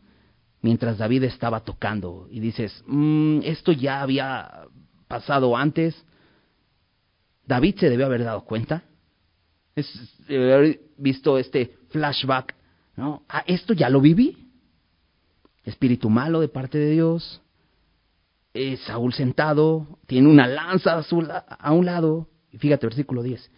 [0.62, 2.28] mientras David estaba tocando.
[2.30, 4.66] Y dices, mm, esto ya había
[5.08, 5.96] pasado antes.
[7.48, 8.84] David se debió haber dado cuenta.
[9.74, 9.88] Es,
[10.28, 12.54] haber visto este flashback,
[12.98, 13.24] ¿no?
[13.30, 14.50] Ah, esto ya lo viví.
[15.64, 17.42] Espíritu malo de parte de Dios.
[18.58, 21.04] Eh, Saúl sentado, tiene una lanza
[21.60, 22.30] a, un lado.
[22.54, 23.52] Y fíjate, versículo 10.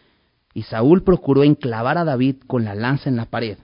[0.55, 3.59] Y Saúl procuró enclavar a David con la lanza en la pared,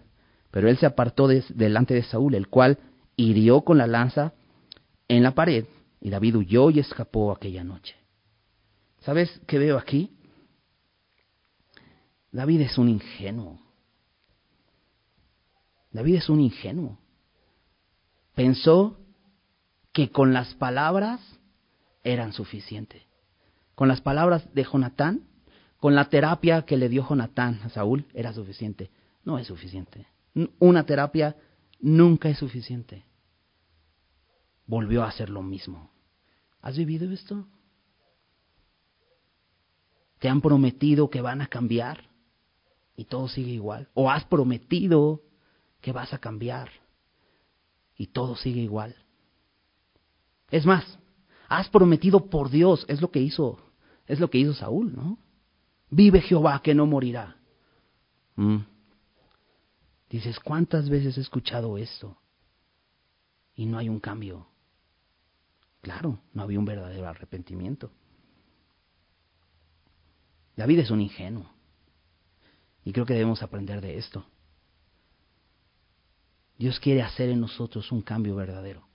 [0.51, 2.77] pero él se apartó delante de Saúl, el cual
[3.15, 4.33] hirió con la lanza
[5.07, 5.65] en la pared,
[5.99, 7.95] y David huyó y escapó aquella noche.
[8.99, 10.15] ¿Sabes qué veo aquí?
[12.31, 13.59] David es un ingenuo.
[15.91, 16.99] David es un ingenuo.
[18.35, 18.99] Pensó
[19.93, 21.21] que con las palabras
[22.03, 23.03] eran suficientes.
[23.75, 25.27] Con las palabras de Jonatán,
[25.77, 28.89] con la terapia que le dio Jonatán a Saúl, era suficiente.
[29.23, 30.07] No es suficiente.
[30.59, 31.35] Una terapia
[31.79, 33.05] nunca es suficiente.
[34.65, 35.91] Volvió a hacer lo mismo.
[36.61, 37.45] ¿Has vivido esto?
[40.19, 42.09] ¿Te han prometido que van a cambiar
[42.95, 43.89] y todo sigue igual?
[43.93, 45.21] ¿O has prometido
[45.81, 46.69] que vas a cambiar
[47.97, 48.95] y todo sigue igual?
[50.53, 50.99] Es más,
[51.49, 53.57] has prometido por Dios, es lo que hizo,
[54.05, 55.17] es lo que hizo Saúl, ¿no?
[55.89, 57.37] Vive Jehová que no morirá.
[58.35, 58.57] Mm.
[60.11, 62.19] Dices, ¿cuántas veces he escuchado esto?
[63.55, 64.45] Y no hay un cambio.
[65.81, 67.89] Claro, no había un verdadero arrepentimiento.
[70.55, 71.49] David es un ingenuo.
[72.85, 74.23] Y creo que debemos aprender de esto.
[76.59, 78.92] Dios quiere hacer en nosotros un cambio verdadero.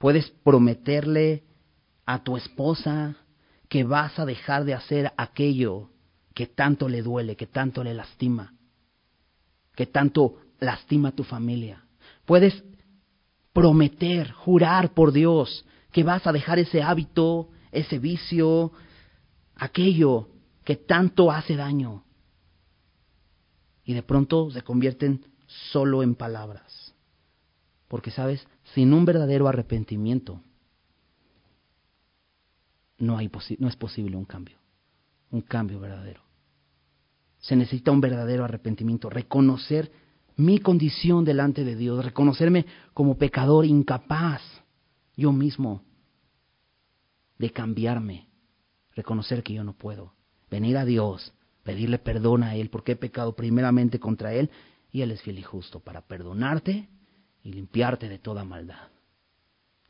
[0.00, 1.44] Puedes prometerle
[2.06, 3.16] a tu esposa
[3.68, 5.90] que vas a dejar de hacer aquello
[6.32, 8.54] que tanto le duele, que tanto le lastima,
[9.74, 11.84] que tanto lastima a tu familia.
[12.24, 12.64] Puedes
[13.52, 18.72] prometer, jurar por Dios que vas a dejar ese hábito, ese vicio,
[19.54, 20.30] aquello
[20.64, 22.04] que tanto hace daño.
[23.84, 26.94] Y de pronto se convierten solo en palabras.
[27.86, 28.46] Porque, ¿sabes?
[28.74, 30.40] Sin un verdadero arrepentimiento,
[32.98, 34.58] no, es posible un cambio,
[35.30, 36.20] un cambio verdadero.
[37.38, 39.90] Se necesita un verdadero arrepentimiento, reconocer
[40.36, 44.42] mi condición delante de Dios, reconocerme como pecador incapaz,
[45.16, 45.82] yo mismo,
[47.38, 48.28] de cambiarme,
[48.94, 50.12] reconocer que yo no puedo,
[50.50, 54.50] venir a Dios, pedirle perdón a Él porque he pecado primeramente contra Él
[54.92, 56.88] y Él es fiel y justo para perdonarte
[57.42, 58.88] y limpiarte de toda maldad.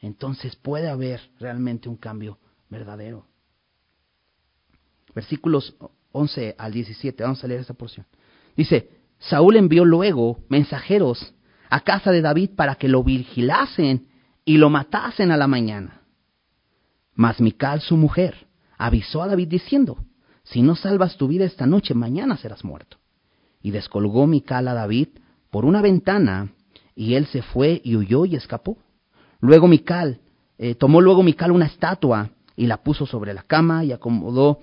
[0.00, 3.26] Entonces puede haber realmente un cambio verdadero.
[5.14, 5.74] Versículos
[6.12, 8.06] 11 al 17, vamos a leer esa porción.
[8.56, 11.34] Dice, Saúl envió luego mensajeros
[11.68, 14.08] a casa de David para que lo vigilasen
[14.44, 16.02] y lo matasen a la mañana.
[17.14, 18.46] Mas Mical, su mujer,
[18.78, 19.98] avisó a David diciendo,
[20.42, 22.96] si no salvas tu vida esta noche, mañana serás muerto.
[23.62, 25.08] Y descolgó Mical a David
[25.50, 26.52] por una ventana
[26.94, 28.78] y él se fue y huyó y escapó.
[29.40, 30.20] Luego Mical,
[30.58, 34.60] eh, tomó luego Mical una estatua y la puso sobre la cama y acomodó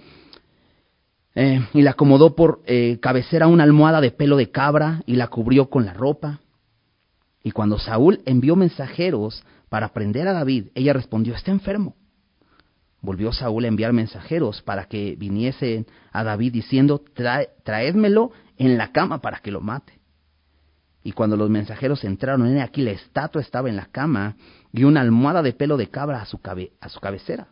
[1.39, 5.27] eh, y la acomodó por eh, cabecera una almohada de pelo de cabra y la
[5.27, 6.39] cubrió con la ropa.
[7.43, 11.95] Y cuando Saúl envió mensajeros para prender a David, ella respondió, está enfermo.
[13.01, 17.03] Volvió Saúl a enviar mensajeros para que viniesen a David diciendo,
[17.63, 19.96] traédmelo en la cama para que lo mate.
[21.03, 24.35] Y cuando los mensajeros entraron, en aquí la estatua estaba en la cama
[24.73, 26.39] y una almohada de pelo de cabra a su,
[26.81, 27.47] a su cabecera.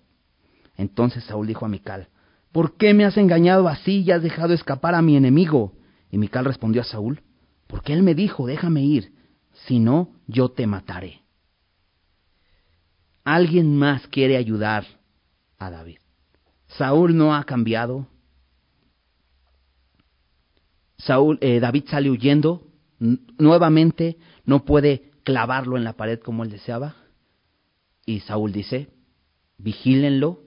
[0.78, 2.10] Entonces Saúl dijo a Mical,
[2.52, 5.74] ¿por qué me has engañado así y has dejado escapar a mi enemigo?
[6.12, 7.22] Y Mical respondió a Saúl,
[7.68, 9.14] porque él me dijo, déjame ir,
[9.66, 11.22] si no, yo te mataré.
[13.24, 14.86] Alguien más quiere ayudar
[15.58, 15.98] a David.
[16.68, 18.08] Saúl no ha cambiado.
[20.98, 22.68] Saúl, eh, David sale huyendo
[23.00, 26.96] nuevamente no puede clavarlo en la pared como él deseaba.
[28.06, 28.90] Y Saúl dice,
[29.58, 30.44] vigílenlo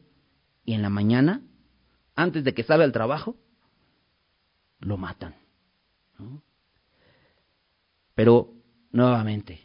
[0.64, 1.42] y en la mañana,
[2.14, 3.36] antes de que salga al trabajo,
[4.80, 5.34] lo matan.
[8.14, 8.52] Pero,
[8.92, 9.60] nuevamente,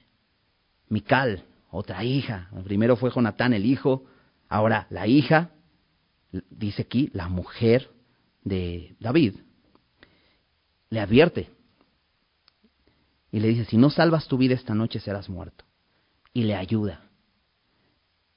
[0.90, 4.06] Mical, otra hija, primero fue Jonatán el hijo,
[4.48, 5.52] ahora la hija,
[6.50, 7.90] dice aquí, la mujer
[8.44, 9.36] de David,
[10.90, 11.50] le advierte
[13.34, 15.66] y le dice, si no salvas tu vida esta noche serás muerto.
[16.34, 17.10] Y le ayuda.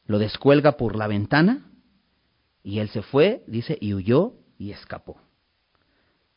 [0.07, 1.71] Lo descuelga por la ventana
[2.63, 5.21] y él se fue, dice, y huyó y escapó.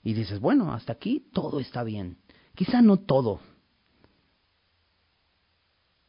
[0.04, 2.18] Y dices, bueno, hasta aquí todo está bien.
[2.54, 3.40] Quizá no todo.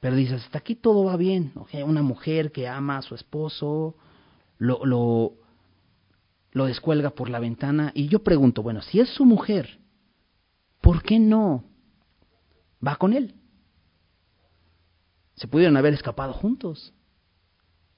[0.00, 1.52] Pero dices, hasta aquí todo va bien.
[1.86, 3.94] Una mujer que ama a su esposo,
[4.58, 5.34] lo, lo,
[6.50, 7.92] lo descuelga por la ventana.
[7.94, 9.78] Y yo pregunto, bueno, si es su mujer,
[10.80, 11.69] ¿por qué no
[12.86, 13.34] va con él?
[15.36, 16.92] Se pudieron haber escapado juntos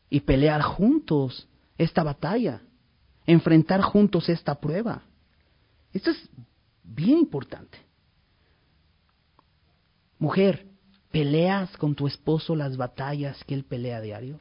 [0.09, 2.63] y pelear juntos esta batalla,
[3.27, 5.03] enfrentar juntos esta prueba.
[5.93, 6.29] Esto es
[6.83, 7.79] bien importante.
[10.19, 10.67] Mujer,
[11.11, 14.39] ¿peleas con tu esposo las batallas que él pelea a diario?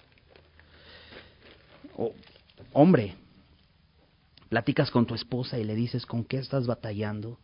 [2.74, 3.16] hombre,
[4.50, 7.40] platicas con tu esposa y le dices con qué estás batallando,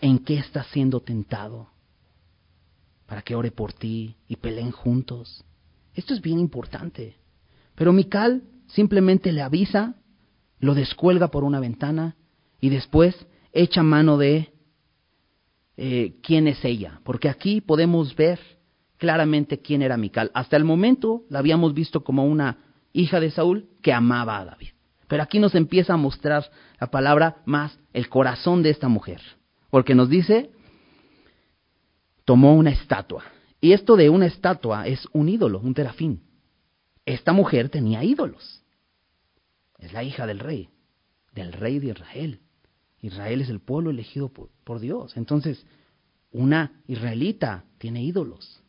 [0.00, 1.68] en qué estás siendo tentado,
[3.06, 5.44] para que ore por ti y peleen juntos.
[5.94, 7.16] Esto es bien importante.
[7.74, 9.96] Pero Mical simplemente le avisa,
[10.58, 12.16] lo descuelga por una ventana
[12.60, 13.16] y después
[13.52, 14.52] echa mano de
[15.76, 18.38] eh, quién es ella, porque aquí podemos ver
[18.98, 20.30] claramente quién era Mical.
[20.34, 22.58] Hasta el momento la habíamos visto como una
[22.92, 24.68] hija de Saúl que amaba a David.
[25.08, 29.20] Pero aquí nos empieza a mostrar la palabra más el corazón de esta mujer,
[29.70, 30.50] porque nos dice,
[32.24, 33.24] tomó una estatua.
[33.60, 36.22] Y esto de una estatua es un ídolo, un terafín.
[37.04, 38.62] Esta mujer tenía ídolos.
[39.78, 40.68] Es la hija del rey,
[41.32, 42.40] del rey de Israel.
[43.00, 45.16] Israel es el pueblo elegido por, Dios.
[45.16, 45.66] Entonces,
[46.30, 48.62] una israelita tiene ídolos.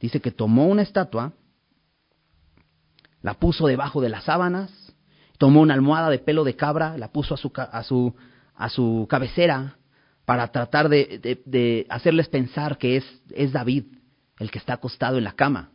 [0.00, 1.32] Dice que tomó una estatua,
[3.22, 4.70] la puso debajo de las sábanas,
[5.38, 8.14] tomó una almohada de pelo de cabra, la puso a su, a su,
[8.56, 9.76] a su cabecera
[10.24, 13.84] para tratar de, de, hacerles pensar que es, es David
[14.38, 15.70] el que está acostado en la cama.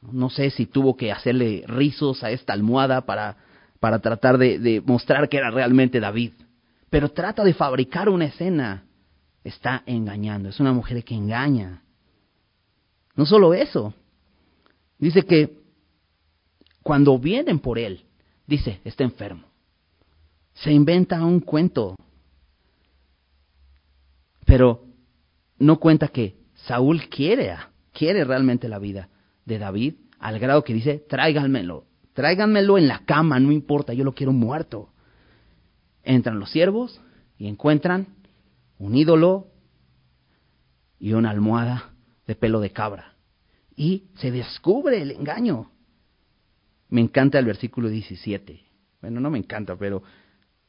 [0.00, 3.36] No sé si tuvo que hacerle rizos a esta almohada para
[3.82, 6.34] para tratar de, mostrar que era realmente David.
[6.88, 8.84] Pero trata de fabricar una escena.
[9.42, 10.50] Está engañando.
[10.50, 11.82] Es una mujer que engaña.
[13.16, 13.92] No solo eso.
[15.00, 15.64] Dice que
[16.84, 18.04] cuando vienen por él,
[18.46, 19.48] dice, está enfermo.
[20.54, 21.96] Se inventa un cuento.
[24.44, 24.84] Pero
[25.58, 27.56] no cuenta que Saúl quiere,
[27.92, 29.08] quiere realmente la vida
[29.44, 34.14] de David, al grado que dice, tráiganmelo, Tráiganmelo en la cama, no importa, yo lo
[34.14, 34.90] quiero muerto.
[36.02, 37.00] Entran los siervos
[37.38, 38.08] y encuentran
[38.78, 39.48] un ídolo
[40.98, 41.94] y una almohada
[42.26, 43.14] de pelo de cabra.
[43.74, 45.70] Y se descubre el engaño.
[46.90, 48.62] Me encanta el versículo 17.
[49.00, 50.02] Bueno, no me encanta, pero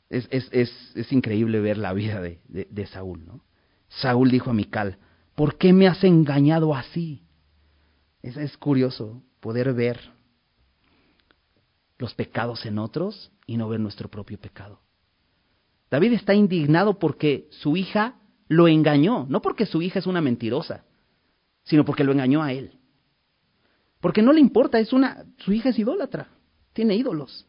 [0.09, 3.25] es, es, es, es increíble ver la vida de, de, Saúl.
[3.25, 3.43] ¿no?
[3.87, 4.97] Saúl dijo a Mical,
[5.35, 7.23] ¿por qué me has engañado así?
[8.21, 9.99] Es, es curioso poder ver
[11.97, 14.81] los pecados en otros y no ver nuestro propio pecado.
[15.89, 18.15] David está indignado porque su hija
[18.47, 20.85] lo engañó, no porque su hija es una mentirosa,
[21.63, 22.79] sino porque lo engañó a él.
[23.99, 26.27] Porque no le importa, es una su hija es idólatra,
[26.73, 27.47] tiene ídolos.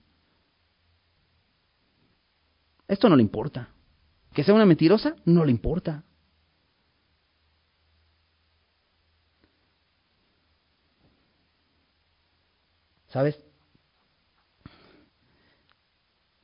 [2.94, 3.68] Esto no le importa.
[4.32, 6.04] Que sea una mentirosa, no le importa.
[13.08, 13.38] ¿Sabes?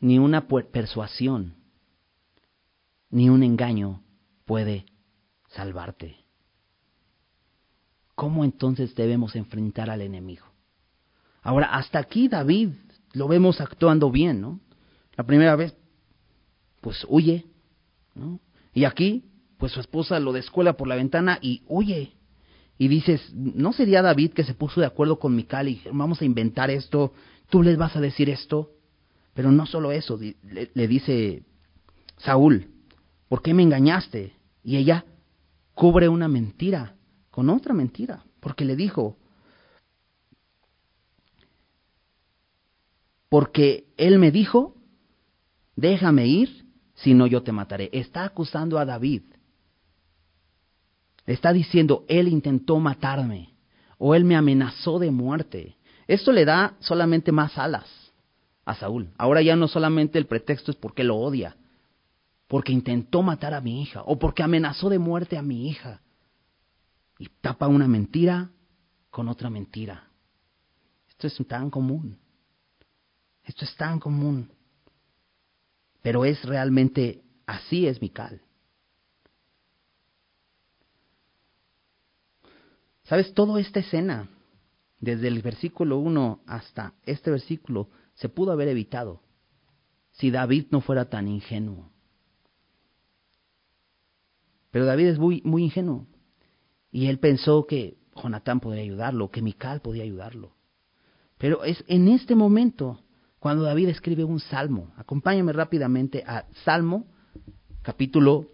[0.01, 1.55] ni una persuasión,
[3.11, 4.03] ni un engaño
[4.47, 4.87] puede
[5.49, 6.17] salvarte.
[8.15, 10.47] ¿Cómo entonces debemos enfrentar al enemigo?
[11.43, 12.71] Ahora, hasta aquí David
[13.13, 14.61] lo vemos actuando bien, ¿no?
[15.17, 15.75] La primera vez,
[16.81, 17.47] pues huye,
[18.15, 18.41] ¿no?
[18.73, 19.25] Y aquí,
[19.59, 22.13] pues su esposa lo descuela por la ventana y huye.
[22.79, 26.25] Y dices, ¿no sería David que se puso de acuerdo con Mical y vamos a
[26.25, 27.13] inventar esto?
[27.51, 28.71] ¿Tú les vas a decir esto?
[29.35, 31.43] Pero no solo eso, le, dice
[32.17, 32.69] Saúl,
[33.29, 34.35] ¿por qué me engañaste?
[34.65, 35.05] Y ella
[35.75, 36.97] cubre una mentira
[37.31, 39.17] con otra mentira, porque le dijo,
[43.29, 44.75] porque él me dijo,
[45.77, 46.60] déjame ir,
[47.03, 47.91] si no yo te mataré.
[47.93, 49.23] Está acusando a David.
[51.27, 53.55] Está diciendo, él intentó matarme,
[53.99, 55.77] o él me amenazó de muerte.
[56.07, 57.87] Esto le da solamente más alas
[58.65, 59.11] a Saúl.
[59.17, 61.57] Ahora ya no solamente el pretexto es porque lo odia,
[62.49, 66.01] porque intentó matar a mi hija o porque amenazó de muerte a mi hija.
[67.19, 68.51] Y tapa una mentira
[69.11, 70.09] con otra mentira.
[71.09, 72.19] Esto es tan común.
[73.45, 74.51] Esto es tan común.
[76.03, 78.43] Pero es realmente así es Mical.
[83.05, 83.35] ¿Sabes?
[83.35, 84.29] Toda esta escena,
[85.01, 89.23] desde el versículo 1 hasta este versículo, se pudo haber evitado
[90.13, 91.91] si David no fuera tan ingenuo.
[94.71, 96.07] Pero David es muy, muy ingenuo.
[96.93, 100.55] Y él pensó que Jonatán podría ayudarlo, que Mical podía ayudarlo.
[101.39, 103.01] Pero es en este momento
[103.41, 104.93] cuando David escribe un salmo.
[104.97, 107.07] Acompáñame rápidamente a Salmo
[107.83, 108.47] capítulo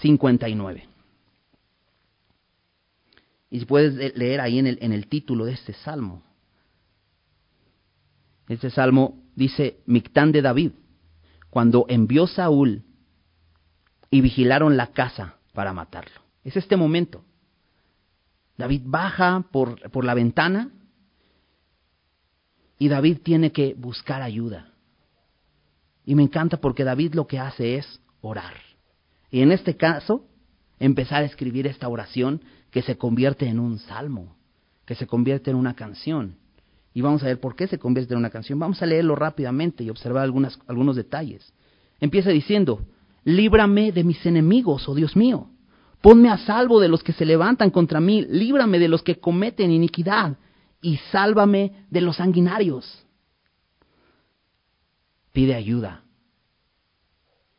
[0.00, 0.88] 59.
[3.50, 6.22] Y si puedes leer ahí en el, en el título de este salmo.
[8.48, 10.72] Este salmo dice Mictán de David,
[11.50, 12.82] cuando envió Saúl
[14.10, 16.20] y vigilaron la casa para matarlo.
[16.44, 17.24] Es este momento.
[18.56, 20.70] David baja por, por la ventana
[22.80, 24.72] y David tiene que buscar ayuda.
[26.06, 28.54] Y me encanta porque David lo que hace es orar.
[29.30, 30.24] Y en este caso,
[30.78, 34.34] empezar a escribir esta oración que se convierte en un salmo,
[34.86, 36.36] que se convierte en una canción.
[36.94, 38.58] Y vamos a ver por qué se convierte en una canción.
[38.58, 41.52] Vamos a leerlo rápidamente y observar algunas, algunos detalles.
[42.00, 42.80] Empieza diciendo,
[43.24, 45.50] líbrame de mis enemigos, oh Dios mío.
[46.00, 49.70] Ponme a salvo de los que se levantan contra mí, líbrame de los que cometen
[49.70, 50.38] iniquidad
[50.80, 53.06] y sálvame de los sanguinarios.
[55.32, 56.04] Pide ayuda.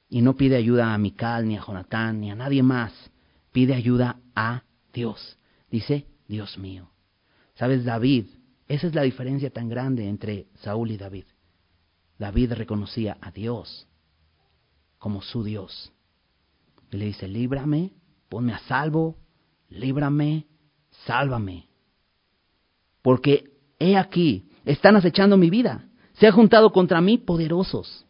[0.09, 2.91] Y no pide ayuda a Mical, ni a Jonatán, ni a nadie más.
[3.51, 4.63] Pide ayuda a
[4.93, 5.37] Dios.
[5.69, 6.91] Dice, Dios mío.
[7.55, 8.25] ¿Sabes, David?
[8.67, 11.25] Esa es la diferencia tan grande entre Saúl y David.
[12.17, 13.87] David reconocía a Dios
[14.97, 15.91] como su Dios.
[16.91, 17.93] Y le dice, líbrame,
[18.29, 19.17] ponme a salvo,
[19.69, 20.45] líbrame,
[21.05, 21.70] sálvame.
[23.01, 28.05] Porque he aquí, están acechando mi vida, se han juntado contra mí poderosos.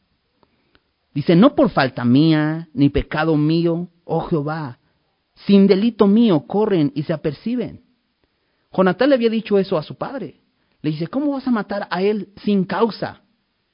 [1.14, 4.80] Dice, no por falta mía, ni pecado mío, oh Jehová,
[5.46, 7.82] sin delito mío corren y se aperciben.
[8.74, 10.40] Jonatán le había dicho eso a su padre.
[10.82, 13.22] Le dice, ¿cómo vas a matar a él sin causa?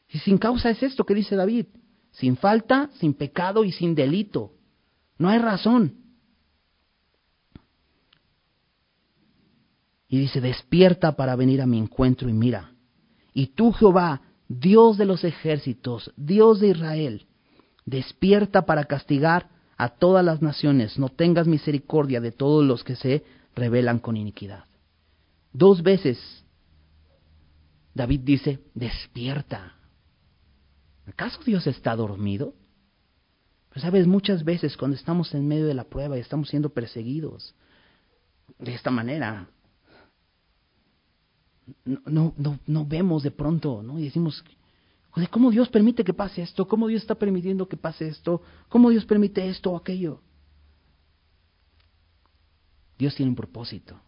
[0.10, 1.68] Y sin causa es esto que dice David,
[2.12, 4.54] sin falta, sin pecado y sin delito.
[5.18, 6.07] No hay razón.
[10.10, 12.72] Y dice, despierta para venir a mi encuentro y mira.
[13.34, 17.28] Y tú, Jehová, Dios de los ejércitos, Dios de Israel,
[17.86, 23.24] despierta para castigar a todas las naciones, no tengas misericordia de todos los que se
[23.56, 24.66] rebelan con iniquidad.
[25.54, 26.18] Dos veces
[27.98, 29.74] David dice, despierta.
[31.08, 32.54] ¿Acaso Dios está dormido?
[33.70, 37.56] Pero sabes, muchas veces cuando estamos en medio de la prueba y estamos siendo perseguidos
[38.60, 39.50] de esta manera,
[41.86, 44.00] no, no, no, vemos de pronto, ¿no?
[44.00, 44.44] Y decimos,
[45.32, 46.68] ¿cómo Dios permite que pase esto?
[46.68, 48.42] ¿Cómo Dios está permitiendo que pase esto?
[48.70, 50.22] ¿Cómo Dios permite esto o aquello?
[52.98, 54.00] Dios tiene un propósito.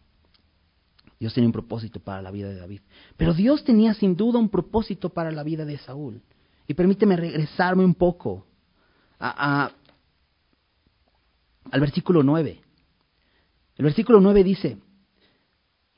[1.19, 2.81] Dios tiene un propósito para la vida de David.
[3.17, 6.21] Pero Dios tenía sin duda un propósito para la vida de Saúl.
[6.65, 8.45] Y permíteme regresarme un poco
[9.19, 9.71] a,
[11.71, 12.61] al versículo 9.
[13.75, 14.77] El versículo 9 dice,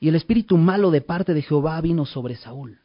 [0.02, 2.80] y el espíritu malo de parte de Jehová vino sobre Saúl.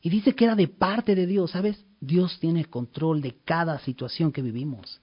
[0.00, 1.84] Y dice que era de parte de Dios, ¿sabes?
[2.00, 5.00] Dios tiene el control de cada situación que vivimos.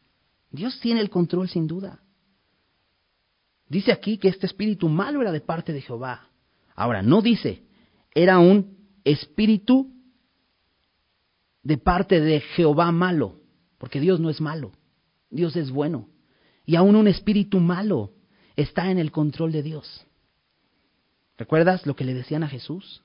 [0.51, 2.01] Dios tiene el control sin duda.
[3.67, 6.29] Dice aquí que este espíritu malo era de parte de Jehová.
[6.75, 7.61] Ahora, no dice,
[8.15, 9.91] era un espíritu
[11.61, 13.41] de parte de Jehová malo,
[13.79, 14.71] porque Dios no es malo,
[15.29, 16.07] Dios es bueno.
[16.65, 18.13] Y aún un espíritu malo
[18.55, 20.07] está en el control de Dios.
[21.41, 23.01] ¿Recuerdas lo que le decían a Jesús?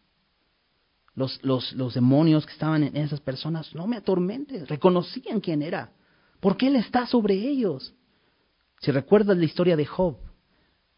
[1.14, 5.94] Los, demonios que estaban en esas personas, no me atormentes, reconocían quién era,
[6.38, 7.94] porque Él está sobre ellos.
[8.82, 10.18] Si recuerdas la historia de Job,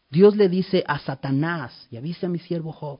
[0.09, 2.99] Dios le dice a Satanás, ya viste a mi siervo Job,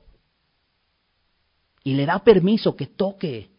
[1.84, 3.50] y le da permiso que toque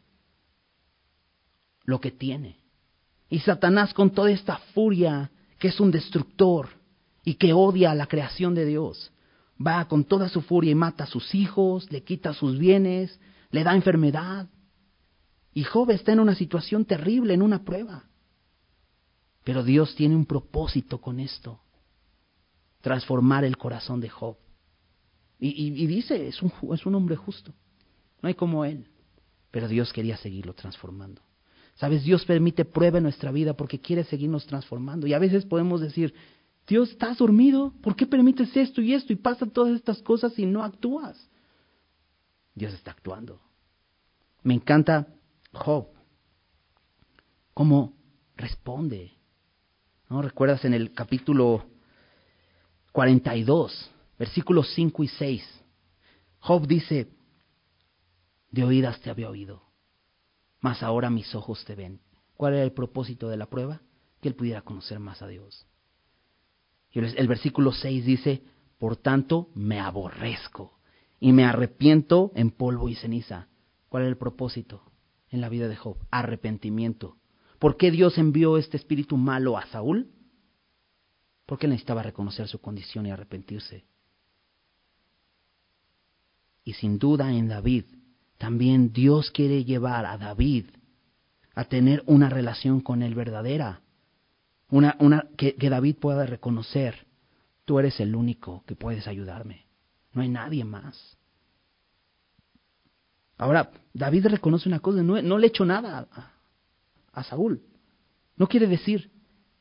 [1.84, 2.58] lo que tiene.
[3.30, 5.30] Y Satanás con toda esta furia,
[5.60, 6.70] que es un destructor
[7.24, 9.12] y que odia a la creación de Dios,
[9.66, 13.20] va con toda su furia y mata a sus hijos, le quita sus bienes,
[13.52, 14.48] le da enfermedad.
[15.54, 18.06] Y Job está en una situación terrible, en una prueba.
[19.44, 21.60] Pero Dios tiene un propósito con esto,
[22.82, 24.38] transformar el corazón de Job.
[25.44, 27.52] Y, dice, es un, es un hombre justo,
[28.22, 28.86] no hay como él.
[29.50, 31.22] pero Dios quería seguirlo transformando.
[31.76, 35.08] Sabes, Dios permite prueba en nuestra vida porque quiere seguirnos transformando.
[35.08, 36.14] Y a veces podemos decir,
[36.72, 37.74] Dios, ¿estás dormido?
[37.82, 41.30] ¿Por qué permites esto y esto y pasan todas estas cosas y no actúas?
[42.56, 43.42] Dios está actuando.
[44.42, 45.06] Me encanta
[45.52, 45.88] Job,
[47.54, 47.92] cómo
[48.38, 49.12] responde.
[50.10, 51.66] ¿No recuerdas en el capítulo
[52.94, 55.64] 42, versículos 5 y 6?
[56.40, 57.10] Job dice,
[58.50, 59.62] de oídas te había oído,
[60.62, 62.00] mas ahora mis ojos te ven.
[62.38, 63.82] ¿Cuál era el propósito de la prueba?
[64.22, 65.68] Que él pudiera conocer más a Dios.
[66.94, 68.44] El versículo 6 dice,
[68.78, 70.80] por tanto me aborrezco
[71.20, 73.48] y me arrepiento en polvo y ceniza.
[73.90, 74.84] ¿Cuál era el propósito
[75.30, 75.98] en la vida de Job?
[76.10, 77.18] Arrepentimiento.
[77.60, 80.10] ¿Por qué Dios envió este espíritu malo a Saúl?
[81.46, 83.86] Porque necesitaba reconocer su condición y arrepentirse.
[86.64, 87.86] Y sin duda en David,
[88.38, 90.66] también Dios quiere llevar a David
[91.54, 93.82] a tener una relación con él verdadera.
[94.72, 97.06] Una, una, que, que David pueda reconocer,
[97.66, 99.66] tú eres el único que puedes ayudarme.
[100.14, 101.18] No hay nadie más.
[103.42, 106.08] Ahora, David reconoce una cosa, no, le echó nada
[107.12, 107.64] a, Saúl.
[108.38, 109.10] No quiere decir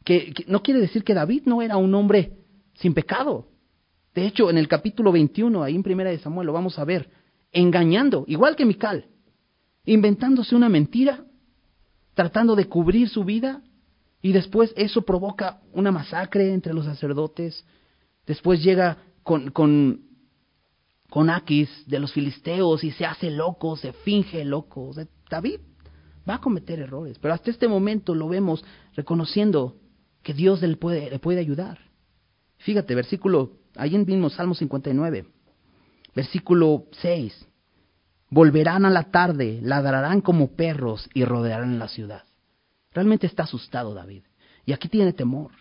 [0.04, 2.36] que, no quiere decir que David no era un hombre
[2.74, 3.48] sin pecado.
[4.14, 7.10] De hecho, en el capítulo 21, ahí en Primera de Samuel, lo vamos a ver,
[7.52, 9.06] engañando, igual que Mical,
[9.86, 11.24] inventándose una mentira,
[12.12, 13.62] tratando de cubrir su vida,
[14.22, 17.64] y después eso provoca una masacre entre los sacerdotes.
[18.26, 20.10] Después llega con, con
[21.10, 24.92] con Aquis de los filisteos y se hace loco, se finge loco.
[25.28, 25.60] David
[26.28, 28.64] va a cometer errores, pero hasta este momento lo vemos
[28.94, 29.76] reconociendo
[30.22, 31.78] que Dios le puede, le puede ayudar.
[32.58, 35.26] Fíjate, versículo, ahí en mismo Salmo 59,
[36.14, 37.46] versículo 6.
[38.30, 42.22] Volverán a la tarde, ladrarán como perros y rodearán la ciudad.
[42.92, 44.22] Realmente está asustado David.
[44.66, 45.52] Y aquí tiene temor.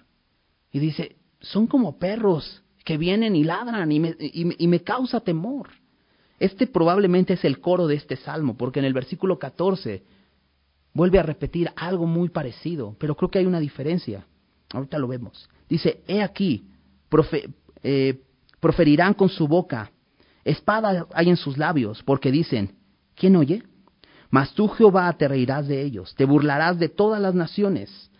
[0.71, 5.69] Y dice, son como perros que vienen y ladran y me, y, me causa temor.
[6.39, 10.03] Este probablemente es el coro de este salmo, porque en el versículo 14
[10.93, 14.25] vuelve a repetir algo muy parecido, pero creo que hay una diferencia.
[14.73, 15.49] Ahorita lo vemos.
[15.67, 16.65] Dice, he aquí,
[17.83, 18.21] eh,
[18.59, 19.91] proferirán con su boca,
[20.43, 22.75] espada hay en sus labios, porque dicen,
[23.15, 23.63] ¿quién oye?
[24.29, 28.11] Mas tú Jehová te reirás de ellos, te burlarás de todas las naciones.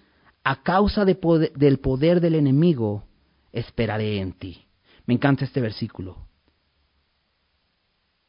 [0.44, 1.18] A causa de
[1.56, 3.04] del poder del enemigo
[3.52, 4.66] esperaré en ti.
[5.06, 6.18] Me encanta este versículo.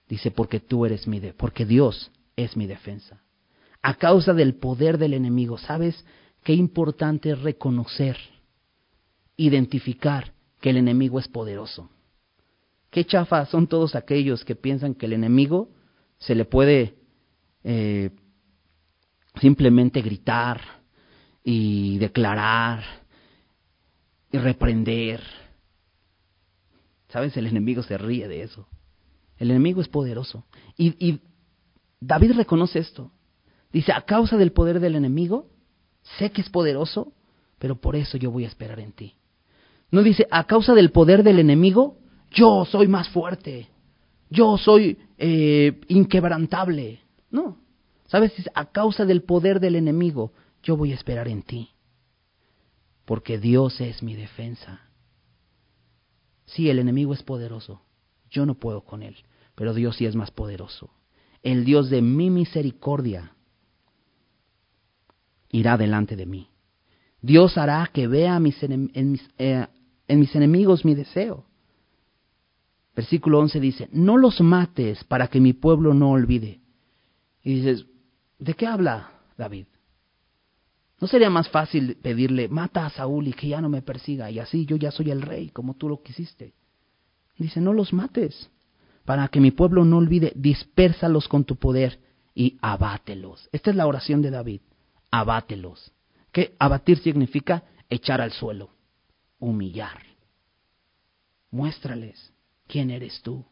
[0.08, 3.22] Dice, porque tú eres mi, de porque Dios es mi defensa.
[3.80, 6.04] A causa del poder del enemigo, ¿sabes
[6.42, 8.18] qué importante es reconocer,
[9.36, 11.88] identificar que el enemigo es poderoso?
[12.90, 15.70] Qué chafa son todos aquellos que piensan que el enemigo
[16.18, 16.99] se le puede
[17.64, 18.10] eh,
[19.40, 20.60] simplemente gritar
[21.44, 22.82] y declarar
[24.32, 25.22] y reprender.
[27.08, 27.36] ¿Sabes?
[27.36, 28.68] El enemigo se ríe de eso.
[29.36, 30.44] El enemigo es poderoso.
[30.76, 31.20] Y,
[32.02, 33.10] David reconoce esto.
[33.72, 35.48] Dice, a causa del poder del enemigo,
[36.18, 37.12] sé que es poderoso,
[37.58, 39.16] pero por eso yo voy a esperar en ti.
[39.90, 41.98] No dice, a causa del poder del enemigo,
[42.30, 43.68] yo soy más fuerte,
[44.30, 47.00] yo soy eh, inquebrantable.
[47.30, 47.58] No,
[48.06, 48.32] ¿sabes?
[48.54, 51.70] A causa del poder del enemigo, yo voy a esperar en ti
[53.10, 54.82] porque Dios es mi defensa.
[56.46, 57.82] Sí, el enemigo es poderoso,
[58.30, 59.16] yo no puedo con él,
[59.56, 60.92] pero Dios sí es más poderoso.
[61.42, 63.34] El Dios de mi misericordia
[65.48, 66.50] irá delante de mí.
[67.20, 68.42] Dios hará que vea en,
[69.10, 69.66] mis, eh,
[70.06, 71.46] en mis enemigos mi deseo.
[72.94, 76.59] Versículo 11 dice, no los mates para que mi pueblo no olvide.
[77.42, 77.86] Y dices,
[78.38, 79.66] ¿de qué habla David?
[81.00, 84.38] ¿No sería más fácil pedirle, mata a Saúl y que ya no me persiga y
[84.38, 86.54] así yo ya soy el rey como tú lo quisiste?
[87.38, 88.50] dice, no los mates,
[89.06, 91.98] para que mi pueblo no olvide, dispérsalos con tu poder
[92.34, 93.48] y abátelos.
[93.50, 94.60] Esta es la oración de David,
[95.10, 95.92] abátelos.
[96.32, 97.64] ¿Qué abatir significa?
[97.88, 98.70] Echar al suelo,
[99.38, 100.02] humillar.
[101.50, 102.32] Muéstrales
[102.68, 103.44] quién eres tú.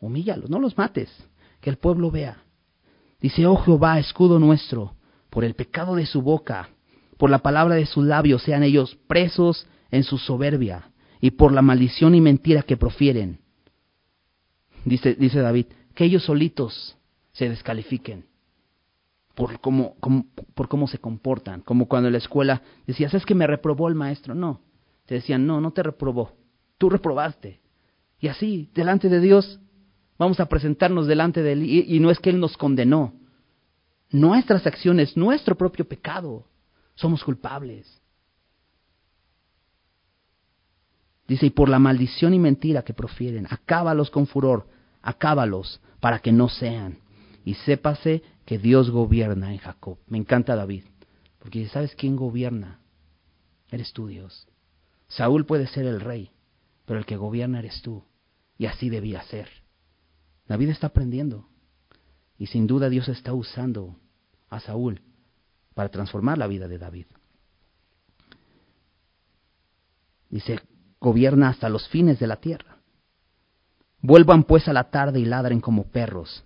[0.00, 1.08] Humíllalos, no los mates,
[1.60, 2.42] que el pueblo vea.
[3.20, 4.94] Dice, oh Jehová, escudo nuestro,
[5.30, 6.70] por el pecado de su boca,
[7.16, 10.90] por la palabra de sus labios sean ellos presos en su soberbia,
[11.20, 13.40] y por la maldición y mentira que profieren.
[14.84, 16.96] Dice, dice David, que ellos solitos
[17.32, 18.26] se descalifiquen
[19.38, 19.94] por cómo,
[20.54, 23.94] por cómo se comportan, como cuando en la escuela decías, es que me reprobó el
[23.94, 24.34] maestro.
[24.34, 24.62] No,
[25.06, 26.32] te decían, no, no te reprobó,
[26.76, 27.60] tú reprobaste.
[28.18, 29.60] Y así, delante de Dios,
[30.18, 33.14] Vamos a presentarnos delante de Él y, no es que Él nos condenó.
[34.10, 36.44] Nuestras acciones, nuestro propio pecado.
[36.96, 38.02] Somos culpables.
[41.28, 44.66] Dice, y por la maldición y mentira que profieren, acábalos con furor,
[45.02, 46.98] acábalos para que no sean.
[47.44, 49.98] Y sépase que Dios gobierna en Jacob.
[50.08, 50.84] Me encanta David,
[51.38, 52.80] porque ¿sabes quién gobierna?
[53.70, 54.48] Eres tú, Dios.
[55.06, 56.30] Saúl puede ser el rey,
[56.86, 58.02] pero el que gobierna eres tú.
[58.56, 59.48] Y así debía ser.
[60.48, 61.46] David está aprendiendo.
[62.38, 63.96] Y sin duda Dios está usando
[64.48, 65.02] a Saúl
[65.74, 67.06] para transformar la vida de David.
[70.30, 70.60] Dice,
[71.00, 72.78] gobierna hasta los fines de la tierra.
[74.00, 76.44] Vuelvan pues a la tarde y ladren como perros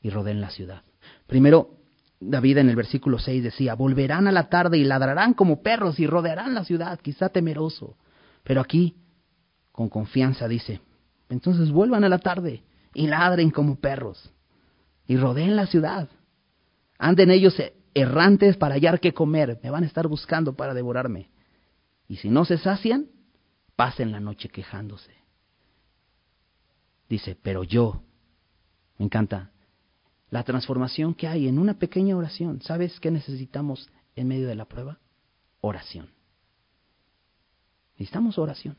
[0.00, 0.82] y rodeen la ciudad.
[1.26, 1.78] Primero,
[2.20, 6.06] David en el versículo 6 decía, volverán a la tarde y ladrarán como perros y
[6.06, 7.96] rodearán la ciudad, quizá temeroso.
[8.42, 8.96] Pero aquí,
[9.72, 10.80] con confianza, dice,
[11.30, 12.62] entonces vuelvan a la tarde
[12.94, 14.32] y ladren como perros
[15.06, 16.08] y rodeen la ciudad.
[16.98, 17.60] Anden ellos
[17.94, 21.30] errantes para hallar qué comer, me van a estar buscando para devorarme.
[22.08, 23.06] Y si no se sacian,
[23.76, 25.14] pasen la noche quejándose.
[27.08, 28.02] Dice, pero yo,
[28.98, 29.50] me encanta,
[30.30, 32.62] la transformación que hay en una pequeña oración.
[32.62, 34.98] ¿Sabes qué necesitamos en medio de la prueba?
[35.60, 36.10] Oración.
[37.94, 38.78] Necesitamos oración.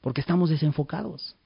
[0.00, 1.36] Porque estamos desenfocados.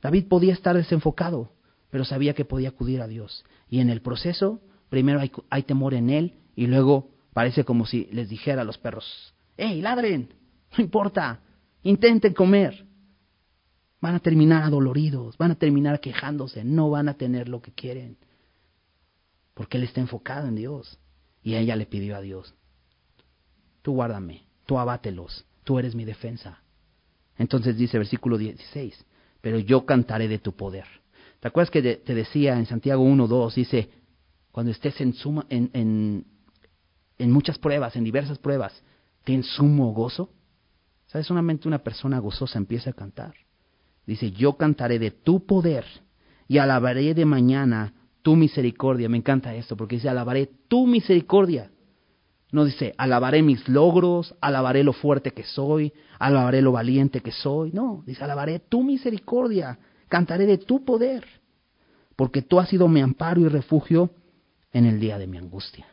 [0.00, 1.52] David podía estar desenfocado,
[1.90, 3.44] pero sabía que podía acudir a Dios.
[3.68, 5.20] Y en el proceso, primero
[5.50, 9.80] hay, temor en él y luego parece como si les dijera a los perros, ¡Ey,
[9.80, 10.34] ladren!
[10.76, 11.40] No importa,
[11.82, 12.86] intenten comer.
[14.00, 18.18] Van a terminar adoloridos, van a terminar quejándose, no van a tener lo que quieren.
[19.54, 20.98] Porque él está enfocado en Dios.
[21.42, 22.54] Y ella le pidió a Dios,
[23.82, 26.60] tú guárdame, tú abátelos, tú eres mi defensa.
[27.38, 29.06] Entonces dice versículo 16,
[29.46, 30.86] pero yo cantaré de tu poder.
[31.38, 33.88] ¿Te acuerdas que te decía en Santiago 1, 2, dice,
[34.50, 36.24] cuando estés en, suma, en,
[37.16, 38.82] en muchas pruebas, en diversas pruebas,
[39.22, 40.30] ten sumo gozo?
[41.06, 41.28] ¿Sabes?
[41.28, 43.34] Solamente una persona gozosa empieza a cantar.
[44.04, 45.84] Dice, yo cantaré de tu poder
[46.48, 49.08] y alabaré de mañana tu misericordia.
[49.08, 51.70] Me encanta esto porque dice, alabaré tu misericordia.
[52.52, 57.72] No dice, alabaré mis logros, alabaré lo fuerte que soy, alabaré lo valiente que soy.
[57.72, 59.78] No, dice, alabaré tu misericordia,
[60.08, 61.24] cantaré de tu poder,
[62.14, 64.10] porque tú has sido mi amparo y refugio
[64.72, 65.86] en el día de mi angustia.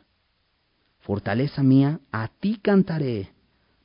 [1.00, 3.30] Fortaleza mía, a ti cantaré,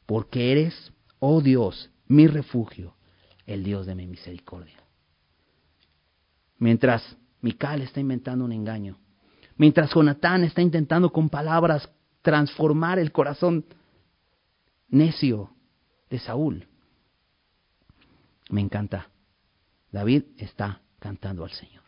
[0.05, 2.93] porque eres, oh Dios, mi refugio
[3.49, 4.77] el Dios de mi misericordia.
[6.59, 8.97] Mientras Mical está inventando un engaño,
[9.57, 11.89] mientras Jonatán está intentando con palabras
[12.21, 13.65] transformar el corazón
[14.87, 15.51] necio
[16.09, 16.67] de Saúl.
[18.49, 19.09] Me encanta.
[19.91, 21.83] David está cantando al Señor.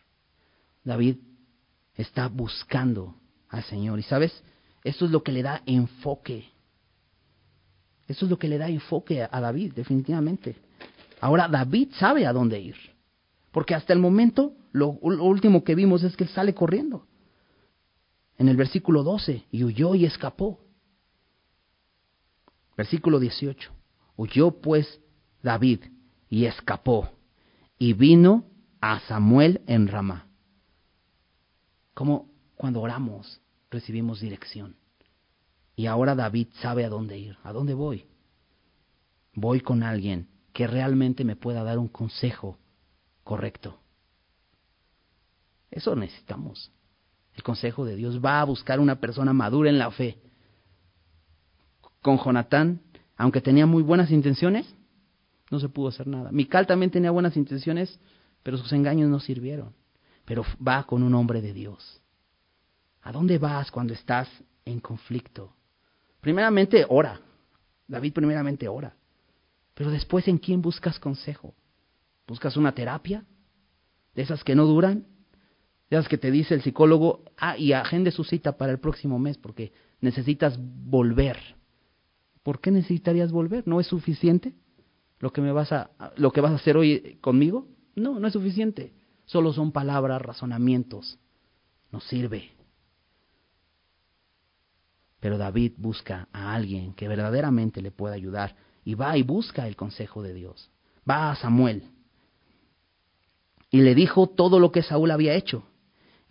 [0.83, 1.17] David
[1.95, 3.15] está buscando
[3.49, 3.99] al Señor.
[3.99, 4.43] Y sabes,
[4.83, 6.49] esto es lo que le da enfoque.
[8.07, 10.55] Eso es lo que le da enfoque a David, definitivamente.
[11.19, 12.75] Ahora David sabe a dónde ir,
[13.51, 17.05] porque hasta el momento lo, último que vimos es que él sale corriendo.
[18.37, 20.59] En el versículo 12, y huyó y escapó.
[22.75, 23.71] Versículo 18,
[24.17, 24.99] huyó pues
[25.43, 25.81] David
[26.29, 27.11] y escapó,
[27.77, 28.45] y vino
[28.79, 30.27] a Samuel en Ramá.
[31.93, 34.75] Como cuando oramos recibimos dirección.
[35.75, 37.37] Y ahora David sabe a dónde ir.
[37.43, 38.05] ¿A dónde voy?
[39.33, 42.57] Voy con alguien que realmente me pueda dar un consejo
[43.23, 43.79] correcto.
[45.71, 46.71] Eso necesitamos.
[47.35, 50.17] El consejo de Dios va a buscar una persona madura en la fe.
[52.01, 52.81] Con Jonatán,
[53.15, 54.75] aunque tenía muy buenas intenciones,
[55.49, 56.31] no se pudo hacer nada.
[56.31, 57.99] Mical también tenía buenas intenciones,
[58.41, 59.73] pero sus engaños no sirvieron.
[60.25, 62.01] Pero va con un hombre de Dios.
[63.01, 64.29] ¿A dónde vas cuando estás
[64.65, 65.53] en conflicto?
[66.21, 67.19] Primeramente, ora.
[67.87, 68.95] David primeramente ora.
[69.73, 71.53] Pero después, ¿en quién buscas consejo?
[72.27, 73.25] ¿Buscas una terapia?
[74.15, 75.05] ¿De esas que no duran?
[75.91, 79.19] ¿De esas que te dice el psicólogo, ah, y agende su cita para el próximo
[79.19, 81.37] mes porque necesitas volver?
[82.43, 83.67] ¿Por qué necesitarías volver?
[83.67, 84.53] ¿No es suficiente
[85.19, 87.67] lo que, me vas a, lo que vas a hacer hoy conmigo?
[87.93, 88.93] No, no es suficiente.
[89.25, 91.19] Solo son palabras, razonamientos.
[91.91, 92.51] No sirve.
[95.19, 99.75] Pero David busca a alguien que verdaderamente le pueda ayudar y va y busca el
[99.75, 100.71] consejo de Dios.
[101.07, 101.83] Va a Samuel
[103.69, 105.65] y le dijo todo lo que Saúl había hecho.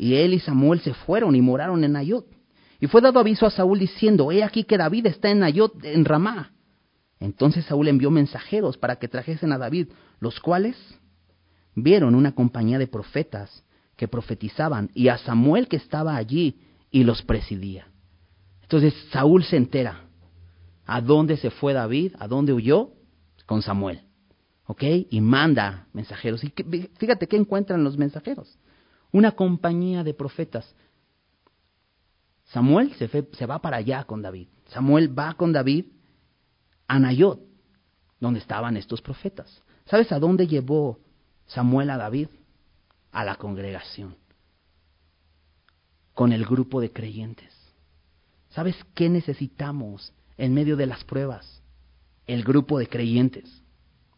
[0.01, 2.25] Y él y Samuel se fueron y moraron en Nayot.
[2.81, 6.07] Y fue dado aviso a Saúl diciendo, he aquí que David está en Nayot, en
[6.07, 6.53] Ramá.
[7.19, 9.89] Entonces Saúl envió mensajeros para que trajesen a David,
[10.19, 10.75] los cuales
[11.75, 13.63] vieron una compañía de profetas
[13.95, 16.57] que profetizaban y a Samuel que estaba allí
[16.91, 17.87] y los presidía.
[18.63, 20.07] Entonces Saúl se entera.
[20.87, 22.15] ¿A dónde se fue David?
[22.19, 22.95] ¿A dónde huyó?
[23.45, 24.01] Con Samuel.
[24.65, 24.83] ¿Ok?
[25.11, 26.43] Y manda mensajeros.
[26.43, 26.55] Y
[26.97, 28.59] fíjate qué encuentran los mensajeros.
[29.13, 30.75] Una compañía de profetas.
[32.45, 34.49] Samuel se, se va para allá con David.
[34.69, 35.87] Samuel va con David
[36.87, 37.41] a Nayot,
[38.19, 39.63] donde estaban estos profetas.
[39.87, 41.01] ¿Sabes a dónde llevó
[41.47, 42.29] Samuel a David?
[43.13, 44.17] A la congregación,
[46.15, 47.53] con el grupo de creyentes.
[48.51, 51.63] ¿Sabes qué necesitamos en medio de las pruebas?
[52.27, 53.63] El grupo de creyentes,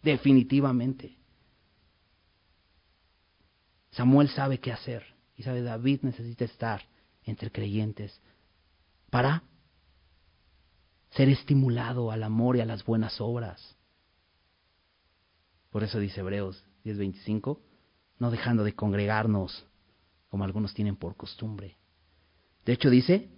[0.02, 1.16] definitivamente.
[3.92, 5.04] Samuel sabe qué hacer
[5.36, 6.82] y sabe David necesita estar
[7.24, 8.20] entre creyentes
[9.10, 9.42] para
[11.10, 13.76] ser estimulado al amor y a las buenas obras.
[15.70, 17.60] Por eso dice Hebreos 10:25,
[18.18, 19.66] no dejando de congregarnos
[20.28, 21.76] como algunos tienen por costumbre.
[22.64, 23.28] De hecho dice,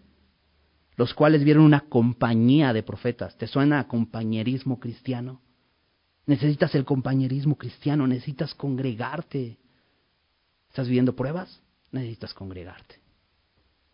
[0.97, 3.37] los cuales vieron una compañía de profetas.
[3.37, 5.41] ¿Te suena a compañerismo cristiano?
[6.27, 9.59] Necesitas el compañerismo cristiano, necesitas congregarte.
[10.75, 11.63] ¿Estás viviendo pruebas?
[11.93, 12.97] Necesitas congregarte.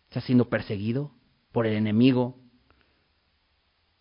[0.08, 1.12] ¿Estás siendo perseguido
[1.52, 2.38] por el enemigo?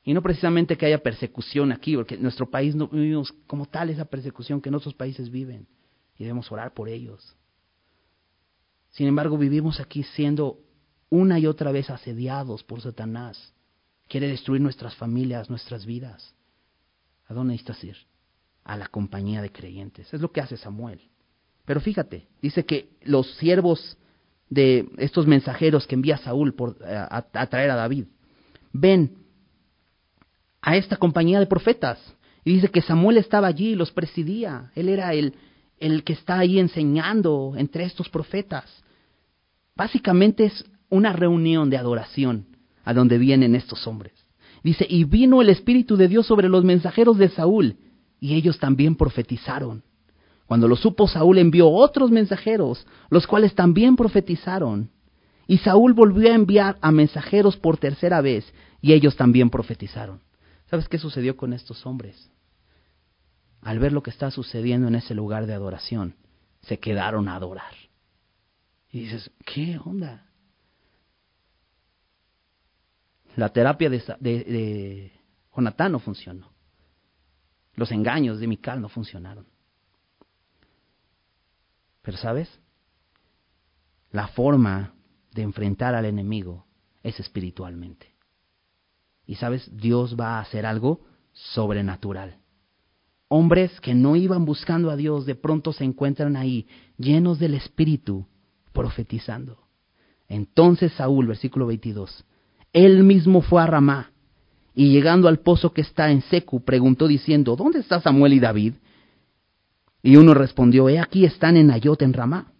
[0.01, 3.89] Y no precisamente que haya persecución aquí, porque en nuestro país no vivimos como tal
[3.89, 5.67] esa persecución que en otros países viven
[6.17, 7.35] y debemos orar por ellos.
[8.91, 10.61] Sin embargo, vivimos aquí siendo
[11.09, 13.53] una y otra vez asediados por Satanás.
[14.07, 16.33] Quiere destruir nuestras familias, nuestras vidas.
[17.27, 17.97] ¿A dónde necesitas ir?
[18.63, 20.13] A la compañía de creyentes.
[20.13, 21.09] Es lo que hace Samuel.
[21.69, 23.95] Pero fíjate, dice que los siervos
[24.49, 28.05] de estos mensajeros que envía Saúl eh, a traer a David,
[28.73, 29.17] ven
[30.63, 31.99] a esta compañía de profetas.
[32.43, 34.71] Y dice que Samuel estaba allí y los presidía.
[34.73, 35.35] Él era el,
[35.77, 38.65] el que está ahí enseñando entre estos profetas.
[39.75, 42.47] Básicamente es una reunión de adoración
[42.83, 44.13] a donde vienen estos hombres.
[44.63, 47.75] Dice, y vino el Espíritu de Dios sobre los mensajeros de Saúl,
[48.19, 49.83] y ellos también profetizaron.
[50.49, 54.89] Cuando lo supo Saúl envió otros mensajeros, los cuales también profetizaron.
[55.45, 60.23] Y Saúl volvió a enviar a mensajeros por tercera vez, y ellos también profetizaron.
[60.65, 62.31] ¿Sabes qué sucedió con estos hombres?
[63.61, 66.15] Al ver lo que está sucediendo en ese lugar de adoración,
[66.61, 67.75] se quedaron a adorar.
[68.91, 70.25] Y dices, ¿qué onda?
[73.35, 75.11] La terapia de, de,
[75.55, 76.51] Jonatán no funcionó.
[77.75, 79.45] Los engaños de Mical no funcionaron.
[82.17, 82.49] Sabes,
[84.11, 84.93] la forma
[85.33, 86.65] de enfrentar al enemigo
[87.03, 88.07] es espiritualmente.
[89.25, 91.01] Y sabes, Dios va a hacer algo
[91.33, 92.37] sobrenatural.
[93.27, 98.25] Hombres que no iban buscando a Dios de pronto se encuentran ahí, llenos del Espíritu,
[98.73, 99.59] profetizando.
[100.27, 102.25] Entonces Saúl, versículo 22,
[102.73, 104.11] él mismo fue a Ramá
[104.73, 108.73] y llegando al pozo que está en Secu, preguntó diciendo, ¿dónde está Samuel y David?
[110.01, 112.53] Y uno respondió, he aquí están en Nayot en Ramá.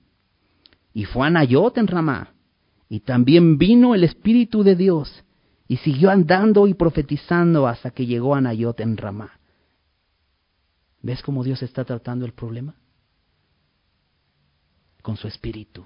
[0.93, 2.33] Y fue a Nayot en Ramá.
[2.89, 5.23] Y también vino el Espíritu de Dios
[5.67, 9.39] y siguió andando y profetizando hasta que llegó a Nayot en Ramá.
[11.01, 12.75] ¿Ves cómo Dios está tratando el problema?
[15.01, 15.85] Con su espíritu.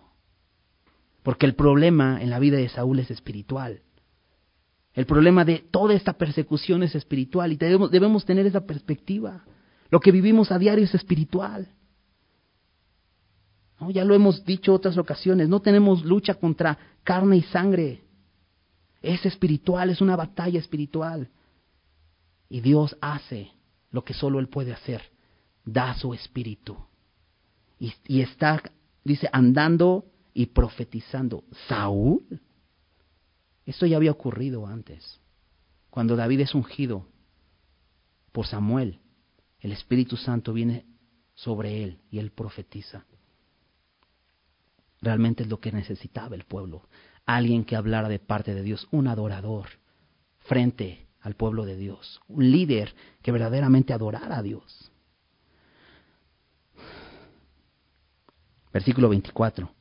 [1.22, 3.82] Porque el problema en la vida de Saúl es espiritual.
[4.94, 9.44] El problema de toda esta persecución es espiritual y debemos, debemos tener esa perspectiva.
[9.94, 11.68] Lo que vivimos a diario es espiritual.
[13.80, 13.92] ¿No?
[13.92, 18.02] Ya lo hemos dicho otras ocasiones, no tenemos lucha contra carne y sangre,
[19.04, 21.30] es espiritual, es una batalla espiritual.
[22.50, 23.52] Y Dios hace
[23.92, 25.04] lo que solo Él puede hacer,
[25.64, 26.76] da su espíritu.
[27.80, 28.64] Y, y está,
[29.04, 31.44] dice, andando y profetizando.
[31.68, 32.42] ¿Saúl?
[33.64, 35.20] Esto ya había ocurrido antes.
[35.92, 37.06] Cuando David es ungido
[38.32, 39.00] por Samuel,
[39.64, 40.86] el Espíritu Santo viene
[41.34, 43.06] sobre él y él profetiza.
[45.02, 46.84] Realmente es lo que necesitaba el pueblo
[47.26, 49.68] alguien que hablara de parte de Dios, un adorador
[50.40, 54.92] frente al pueblo de Dios, un líder que verdaderamente adorara a Dios.
[58.74, 59.72] Versículo 24.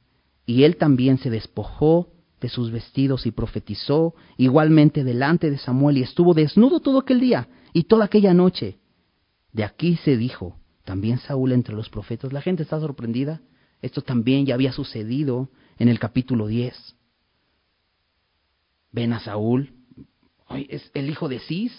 [0.46, 2.10] Y él también se despojó
[2.40, 7.48] de sus vestidos y profetizó igualmente delante de Samuel y estuvo desnudo todo aquel día
[7.72, 8.78] y toda aquella noche.
[9.52, 12.32] De aquí se dijo, también Saúl entre los profetas.
[12.32, 13.42] La gente está sorprendida.
[13.80, 16.96] Esto también ya había sucedido en el capítulo 10
[18.92, 19.72] ven a Saúl,
[20.68, 21.72] es el hijo de Cis,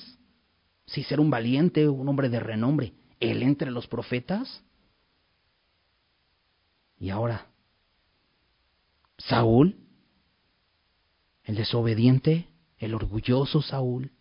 [0.87, 4.63] Cis era un valiente, un hombre de renombre, él entre los profetas.
[6.99, 7.47] Y ahora,
[9.17, 9.77] Saúl,
[11.43, 12.47] el desobediente,
[12.79, 14.11] el orgulloso Saúl,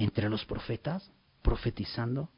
[0.00, 1.10] entre los profetas,
[1.42, 2.30] profetizando.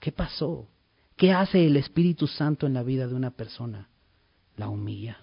[0.00, 0.68] ¿Qué pasó?
[1.16, 3.88] ¿Qué hace el Espíritu Santo en la vida de una persona?
[4.56, 5.18] La humilla.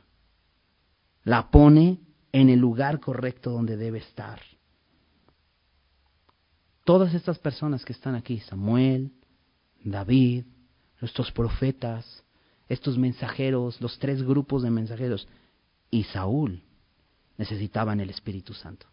[1.26, 2.00] La pone
[2.32, 4.40] en el lugar correcto donde debe estar.
[6.86, 9.12] Todas estas personas que están aquí, Samuel,
[9.84, 10.46] David,
[11.02, 12.24] nuestros profetas,
[12.70, 15.28] estos mensajeros, los tres grupos de mensajeros,
[15.92, 16.64] y Saúl,
[17.38, 18.88] necesitaban el Espíritu Santo.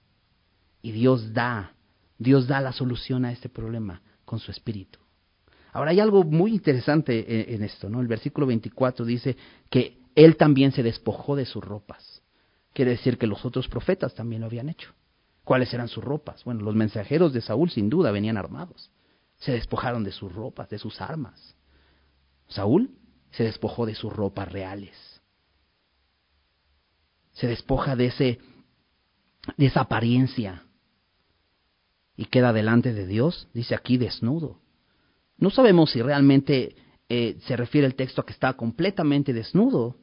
[0.80, 1.74] Y Dios da
[2.22, 4.98] Dios da la solución a este problema con su espíritu.
[5.72, 8.00] Ahora hay algo muy interesante en, esto, ¿no?
[8.00, 9.36] El versículo 24 dice
[9.70, 12.22] que él también se despojó de sus ropas.
[12.74, 14.92] Quiere decir que los otros profetas también lo habían hecho.
[15.44, 16.44] ¿Cuáles eran sus ropas?
[16.44, 18.90] Bueno, los mensajeros de Saúl sin duda venían armados.
[19.38, 21.56] Se despojaron de sus ropas, de sus armas.
[22.48, 22.90] Saúl
[23.30, 24.94] se despojó de sus ropas reales.
[27.32, 28.38] Se despoja de ese
[29.56, 30.62] de esa apariencia
[32.22, 34.60] y queda delante de Dios, dice aquí desnudo.
[35.38, 36.76] No sabemos si realmente
[37.08, 39.96] eh, se refiere el texto a que estaba completamente desnudo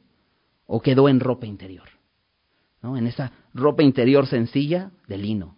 [0.66, 1.88] o quedó en ropa interior,
[2.82, 2.98] ¿no?
[2.98, 5.56] en esa ropa interior sencilla de lino.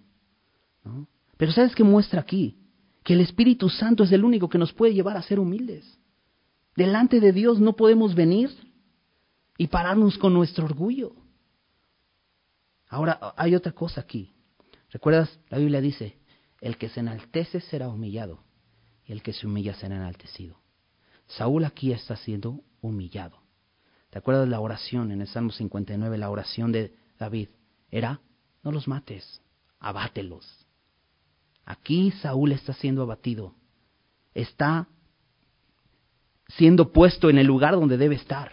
[0.84, 1.08] ¿no?
[1.36, 2.56] Pero ¿sabes qué muestra aquí?
[3.02, 5.98] Que el Espíritu Santo es el único que nos puede llevar a ser humildes.
[6.76, 8.50] Delante de Dios no podemos venir
[9.58, 11.12] y pararnos con nuestro orgullo.
[12.88, 14.32] Ahora, hay otra cosa aquí.
[14.90, 15.40] ¿Recuerdas?
[15.48, 16.21] La Biblia dice,
[16.62, 18.38] el que se enaltece será humillado,
[19.04, 20.56] y el que se humilla será enaltecido.
[21.26, 23.36] Saúl aquí está siendo humillado.
[24.10, 27.48] ¿Te acuerdas la oración en el Salmo 59, la oración de David?
[27.90, 28.20] Era,
[28.62, 29.42] no los mates,
[29.80, 30.46] abátelos.
[31.64, 33.54] Aquí Saúl está siendo abatido,
[34.32, 34.86] está
[36.46, 38.52] siendo puesto en el lugar donde debe estar.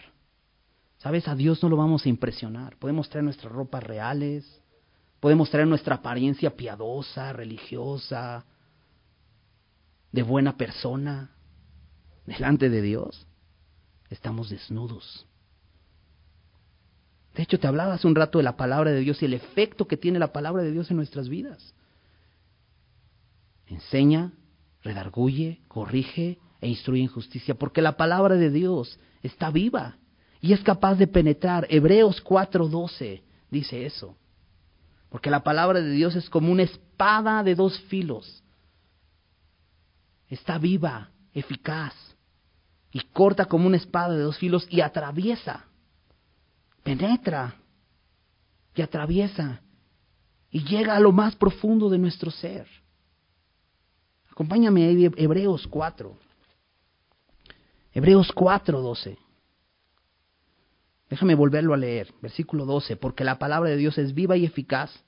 [0.98, 1.28] ¿Sabes?
[1.28, 2.76] A Dios no lo vamos a impresionar.
[2.76, 4.60] Podemos traer nuestras ropas reales,
[5.20, 8.44] Podemos traer nuestra apariencia piadosa, religiosa,
[10.12, 11.30] de buena persona,
[12.26, 13.26] delante de Dios.
[14.08, 15.26] Estamos desnudos.
[17.34, 19.86] De hecho, te hablaba hace un rato de la palabra de Dios y el efecto
[19.86, 21.74] que tiene la palabra de Dios en nuestras vidas.
[23.66, 24.32] Enseña,
[24.82, 29.96] redarguye, corrige e instruye en justicia, porque la palabra de Dios está viva
[30.40, 31.66] y es capaz de penetrar.
[31.70, 34.16] Hebreos 4:12 dice eso.
[35.10, 38.42] Porque la palabra de Dios es como una espada de dos filos.
[40.28, 41.94] Está viva, eficaz,
[42.92, 45.66] y corta como una espada de dos filos y atraviesa,
[46.82, 47.56] penetra
[48.74, 49.60] y atraviesa
[50.50, 52.66] y llega a lo más profundo de nuestro ser.
[54.30, 56.16] Acompáñame a Hebreos 4.
[57.92, 59.18] Hebreos 4, 12.
[61.10, 65.04] Déjame volverlo a leer, versículo 12, porque la palabra de Dios es viva y eficaz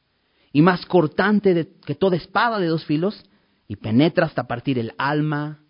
[0.52, 3.24] y más cortante que toda espada de dos filos
[3.68, 5.60] y penetra hasta partir el alma,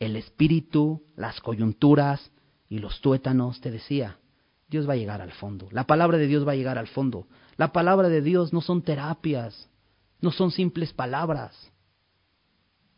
[0.00, 2.32] el espíritu, las coyunturas
[2.68, 4.18] y los tuétanos, te decía.
[4.68, 5.68] Dios va a llegar al fondo.
[5.70, 7.28] La palabra de Dios va a llegar al fondo.
[7.56, 9.70] La palabra de Dios no son terapias,
[10.20, 11.72] no son simples palabras.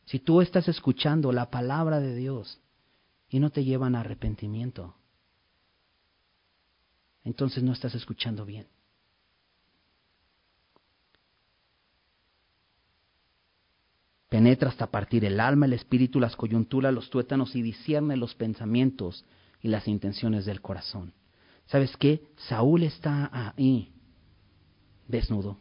[0.06, 2.58] Si tú estás escuchando la palabra de Dios
[3.28, 4.96] y no te llevan a arrepentimiento,
[7.24, 8.66] entonces no estás escuchando bien.
[14.28, 19.24] Penetra hasta partir el alma, el espíritu, las coyunturas, los tuétanos y discierne los pensamientos
[19.60, 21.12] y las intenciones del corazón.
[21.66, 22.22] ¿Sabes qué?
[22.48, 23.92] Saúl está ahí,
[25.08, 25.58] desnudo,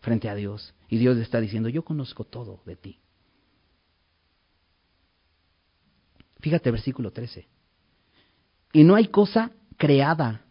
[0.00, 0.74] frente a Dios.
[0.88, 3.00] Y Dios le está diciendo, yo conozco todo de ti.
[6.40, 7.48] Fíjate versículo 13.
[8.72, 10.43] Y no hay cosa creada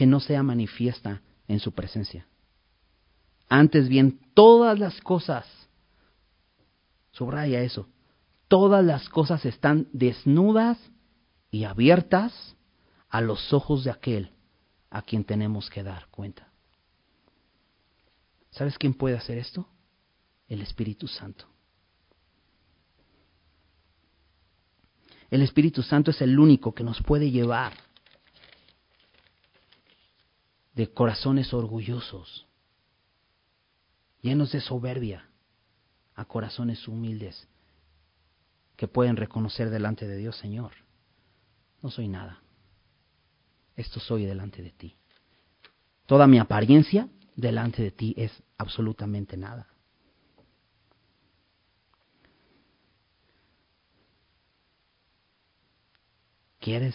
[0.00, 2.26] que no sea manifiesta en su presencia.
[3.50, 5.46] Antes bien, todas las cosas,
[7.10, 7.86] subraya eso,
[8.48, 10.78] todas las cosas están desnudas
[11.50, 12.56] y abiertas
[13.10, 14.32] a los ojos de aquel
[14.88, 16.48] a quien tenemos que dar cuenta.
[18.52, 19.68] ¿Sabes quién puede hacer esto?
[20.48, 21.44] El Espíritu Santo.
[25.30, 27.89] El Espíritu Santo es el único que nos puede llevar
[30.80, 32.46] de corazones orgullosos,
[34.22, 35.28] llenos de soberbia,
[36.14, 37.46] a corazones humildes
[38.76, 40.72] que pueden reconocer delante de Dios, Señor,
[41.82, 42.40] no soy nada,
[43.76, 44.96] esto soy delante de ti.
[46.06, 49.68] Toda mi apariencia delante de ti es absolutamente nada.
[56.58, 56.94] ¿Quieres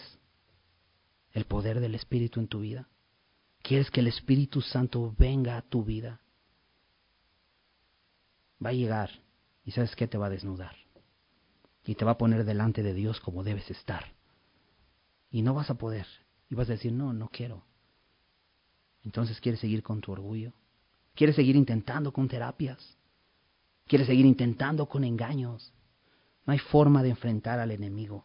[1.34, 2.88] el poder del Espíritu en tu vida?
[3.66, 6.20] ¿Quieres que el Espíritu Santo venga a tu vida?
[8.64, 9.10] Va a llegar
[9.64, 10.76] y sabes qué te va a desnudar.
[11.84, 14.12] Y te va a poner delante de Dios como debes estar.
[15.32, 16.06] Y no vas a poder.
[16.48, 17.64] Y vas a decir, no, no quiero.
[19.02, 20.52] Entonces quieres seguir con tu orgullo.
[21.16, 22.96] Quieres seguir intentando con terapias.
[23.88, 25.72] Quieres seguir intentando con engaños.
[26.46, 28.24] No hay forma de enfrentar al enemigo.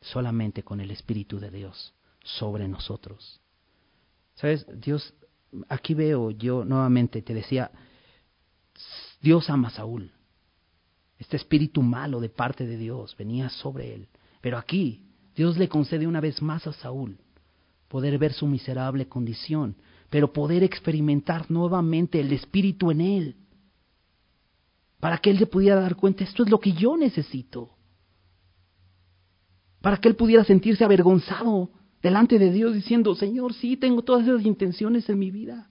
[0.00, 3.40] Solamente con el Espíritu de Dios sobre nosotros.
[4.34, 4.66] ¿Sabes?
[4.80, 5.14] Dios,
[5.68, 7.70] aquí veo yo nuevamente, te decía,
[9.20, 10.12] Dios ama a Saúl.
[11.18, 14.08] Este espíritu malo de parte de Dios venía sobre él.
[14.40, 15.04] Pero aquí
[15.34, 17.18] Dios le concede una vez más a Saúl
[17.90, 19.74] poder ver su miserable condición,
[20.10, 23.36] pero poder experimentar nuevamente el espíritu en él,
[25.00, 27.70] para que él se pudiera dar cuenta, esto es lo que yo necesito,
[29.80, 31.70] para que él pudiera sentirse avergonzado
[32.02, 35.70] delante de Dios diciendo, Señor, sí, tengo todas esas intenciones en mi vida,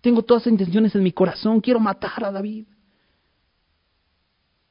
[0.00, 2.66] tengo todas esas intenciones en mi corazón, quiero matar a David.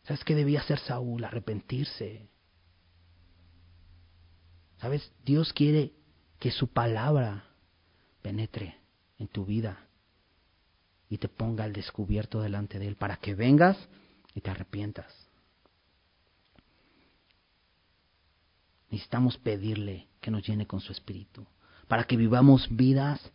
[0.04, 1.24] ¿Sabes qué debía hacer Saúl?
[1.24, 2.30] Arrepentirse.
[4.78, 5.12] ¿Sabes?
[5.24, 5.94] Dios quiere
[6.40, 7.46] que su palabra
[8.22, 8.78] penetre
[9.18, 9.88] en tu vida
[11.10, 13.78] y te ponga al descubierto delante de Él para que vengas
[14.34, 15.25] y te arrepientas.
[18.90, 21.46] Necesitamos pedirle que nos llene con su espíritu,
[21.88, 23.32] para que vivamos vidas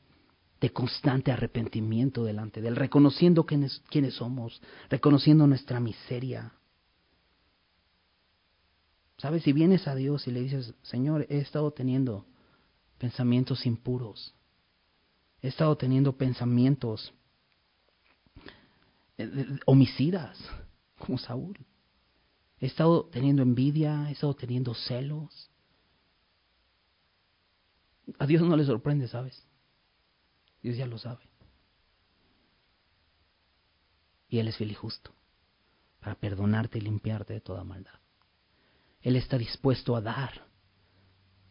[0.60, 6.52] de constante arrepentimiento delante de Él, reconociendo quiénes, quiénes somos, reconociendo nuestra miseria.
[9.16, 9.42] ¿Sabes?
[9.42, 12.26] Si vienes a Dios y le dices, Señor, he estado teniendo
[12.98, 14.34] pensamientos impuros,
[15.42, 17.12] he estado teniendo pensamientos
[19.16, 20.38] eh, homicidas,
[20.98, 21.58] como Saúl.
[22.60, 25.50] He estado teniendo envidia, he estado teniendo celos.
[28.18, 29.46] A Dios no le sorprende, ¿sabes?
[30.62, 31.24] Dios ya lo sabe.
[34.28, 35.10] Y Él es fiel y justo
[36.00, 37.98] para perdonarte y limpiarte de toda maldad.
[39.02, 40.46] Él está dispuesto a dar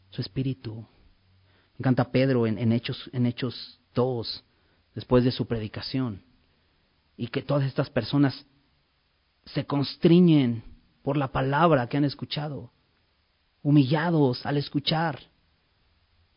[0.09, 0.75] su espíritu.
[0.75, 4.43] Me encanta Pedro en, Hechos, en Hechos 2,
[4.95, 6.23] después de su predicación,
[7.17, 8.45] y que todas estas personas
[9.45, 10.63] se constriñen
[11.03, 12.71] por la palabra que han escuchado,
[13.61, 15.19] humillados al escuchar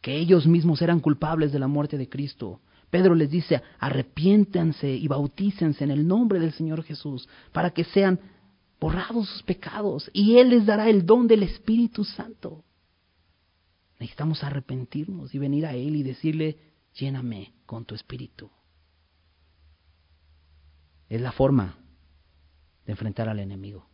[0.00, 2.60] que ellos mismos eran culpables de la muerte de Cristo.
[2.90, 8.20] Pedro les dice, arrepiéntanse y bautícense en el nombre del Señor Jesús para que sean
[8.80, 12.64] borrados sus pecados y Él les dará el don del Espíritu Santo.
[14.00, 16.58] Necesitamos arrepentirnos y venir a Él y decirle,
[16.94, 18.50] lléname con tu Espíritu.
[21.08, 21.78] Es la forma
[22.84, 23.91] de enfrentar al enemigo.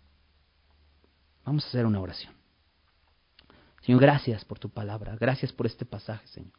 [1.48, 2.34] Vamos a hacer una oración.
[3.80, 6.52] Señor, gracias por tu palabra, gracias por este pasaje, Señor.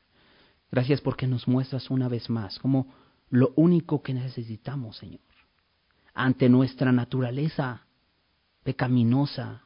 [0.71, 2.91] Gracias porque nos muestras una vez más como
[3.29, 5.21] lo único que necesitamos, Señor,
[6.15, 7.85] ante nuestra naturaleza
[8.63, 9.61] pecaminosa,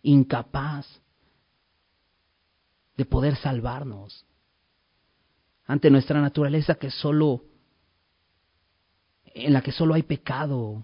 [0.00, 0.86] incapaz
[2.96, 4.24] de poder salvarnos,
[5.66, 7.44] ante nuestra naturaleza que solo
[9.22, 10.82] en la que solo hay pecado.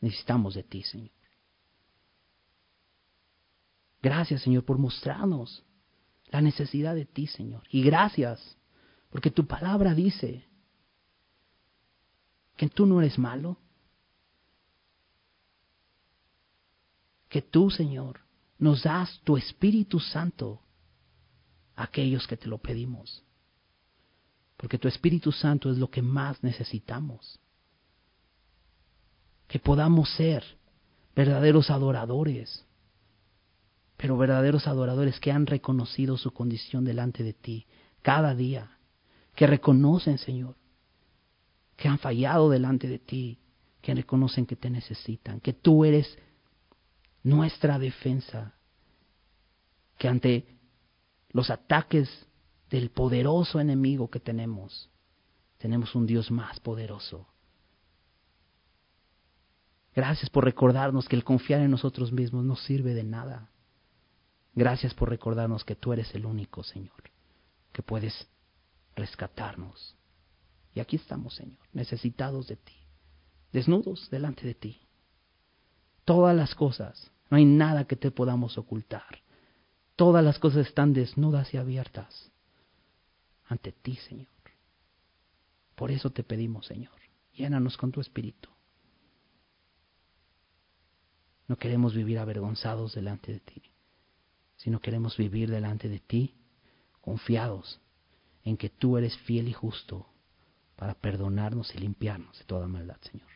[0.00, 1.15] Necesitamos de ti, Señor.
[4.06, 5.64] Gracias, Señor, por mostrarnos
[6.28, 7.64] la necesidad de ti, Señor.
[7.70, 8.56] Y gracias,
[9.10, 10.46] porque tu palabra dice
[12.56, 13.58] que tú no eres malo,
[17.28, 18.20] que tú, Señor,
[18.60, 20.62] nos das tu Espíritu Santo
[21.74, 23.24] a aquellos que te lo pedimos.
[24.56, 27.40] Porque tu Espíritu Santo es lo que más necesitamos.
[29.48, 30.44] Que podamos ser
[31.16, 32.65] verdaderos adoradores,
[33.96, 37.66] pero verdaderos adoradores que han reconocido su condición delante de ti
[38.02, 38.78] cada día,
[39.34, 40.56] que reconocen, Señor,
[41.76, 43.38] que han fallado delante de ti,
[43.80, 46.18] que reconocen que te necesitan, que tú eres
[47.22, 48.54] nuestra defensa,
[49.98, 50.46] que ante
[51.30, 52.08] los ataques
[52.70, 54.90] del poderoso enemigo que tenemos,
[55.58, 57.26] tenemos un Dios más poderoso.
[59.94, 63.50] Gracias por recordarnos que el confiar en nosotros mismos no sirve de nada.
[64.56, 67.10] Gracias por recordarnos que tú eres el único, Señor,
[67.72, 68.26] que puedes
[68.96, 69.94] rescatarnos.
[70.74, 72.74] Y aquí estamos, Señor, necesitados de ti,
[73.52, 74.80] desnudos delante de ti.
[76.06, 79.20] Todas las cosas no hay nada que te podamos ocultar.
[79.94, 82.32] Todas las cosas están desnudas y abiertas
[83.48, 84.26] ante ti, Señor.
[85.74, 86.94] Por eso te pedimos, Señor,
[87.34, 88.48] llénanos con tu espíritu.
[91.46, 93.62] No queremos vivir avergonzados delante de ti,
[94.66, 96.34] sino queremos vivir delante de ti
[97.00, 97.80] confiados
[98.42, 100.08] en que tú eres fiel y justo
[100.74, 103.28] para perdonarnos y limpiarnos de toda maldad, Señor.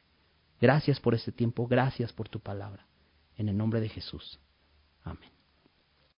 [0.60, 2.84] Gracias por este tiempo, gracias por tu palabra.
[3.36, 4.40] En el nombre de Jesús.
[5.04, 5.30] Amén.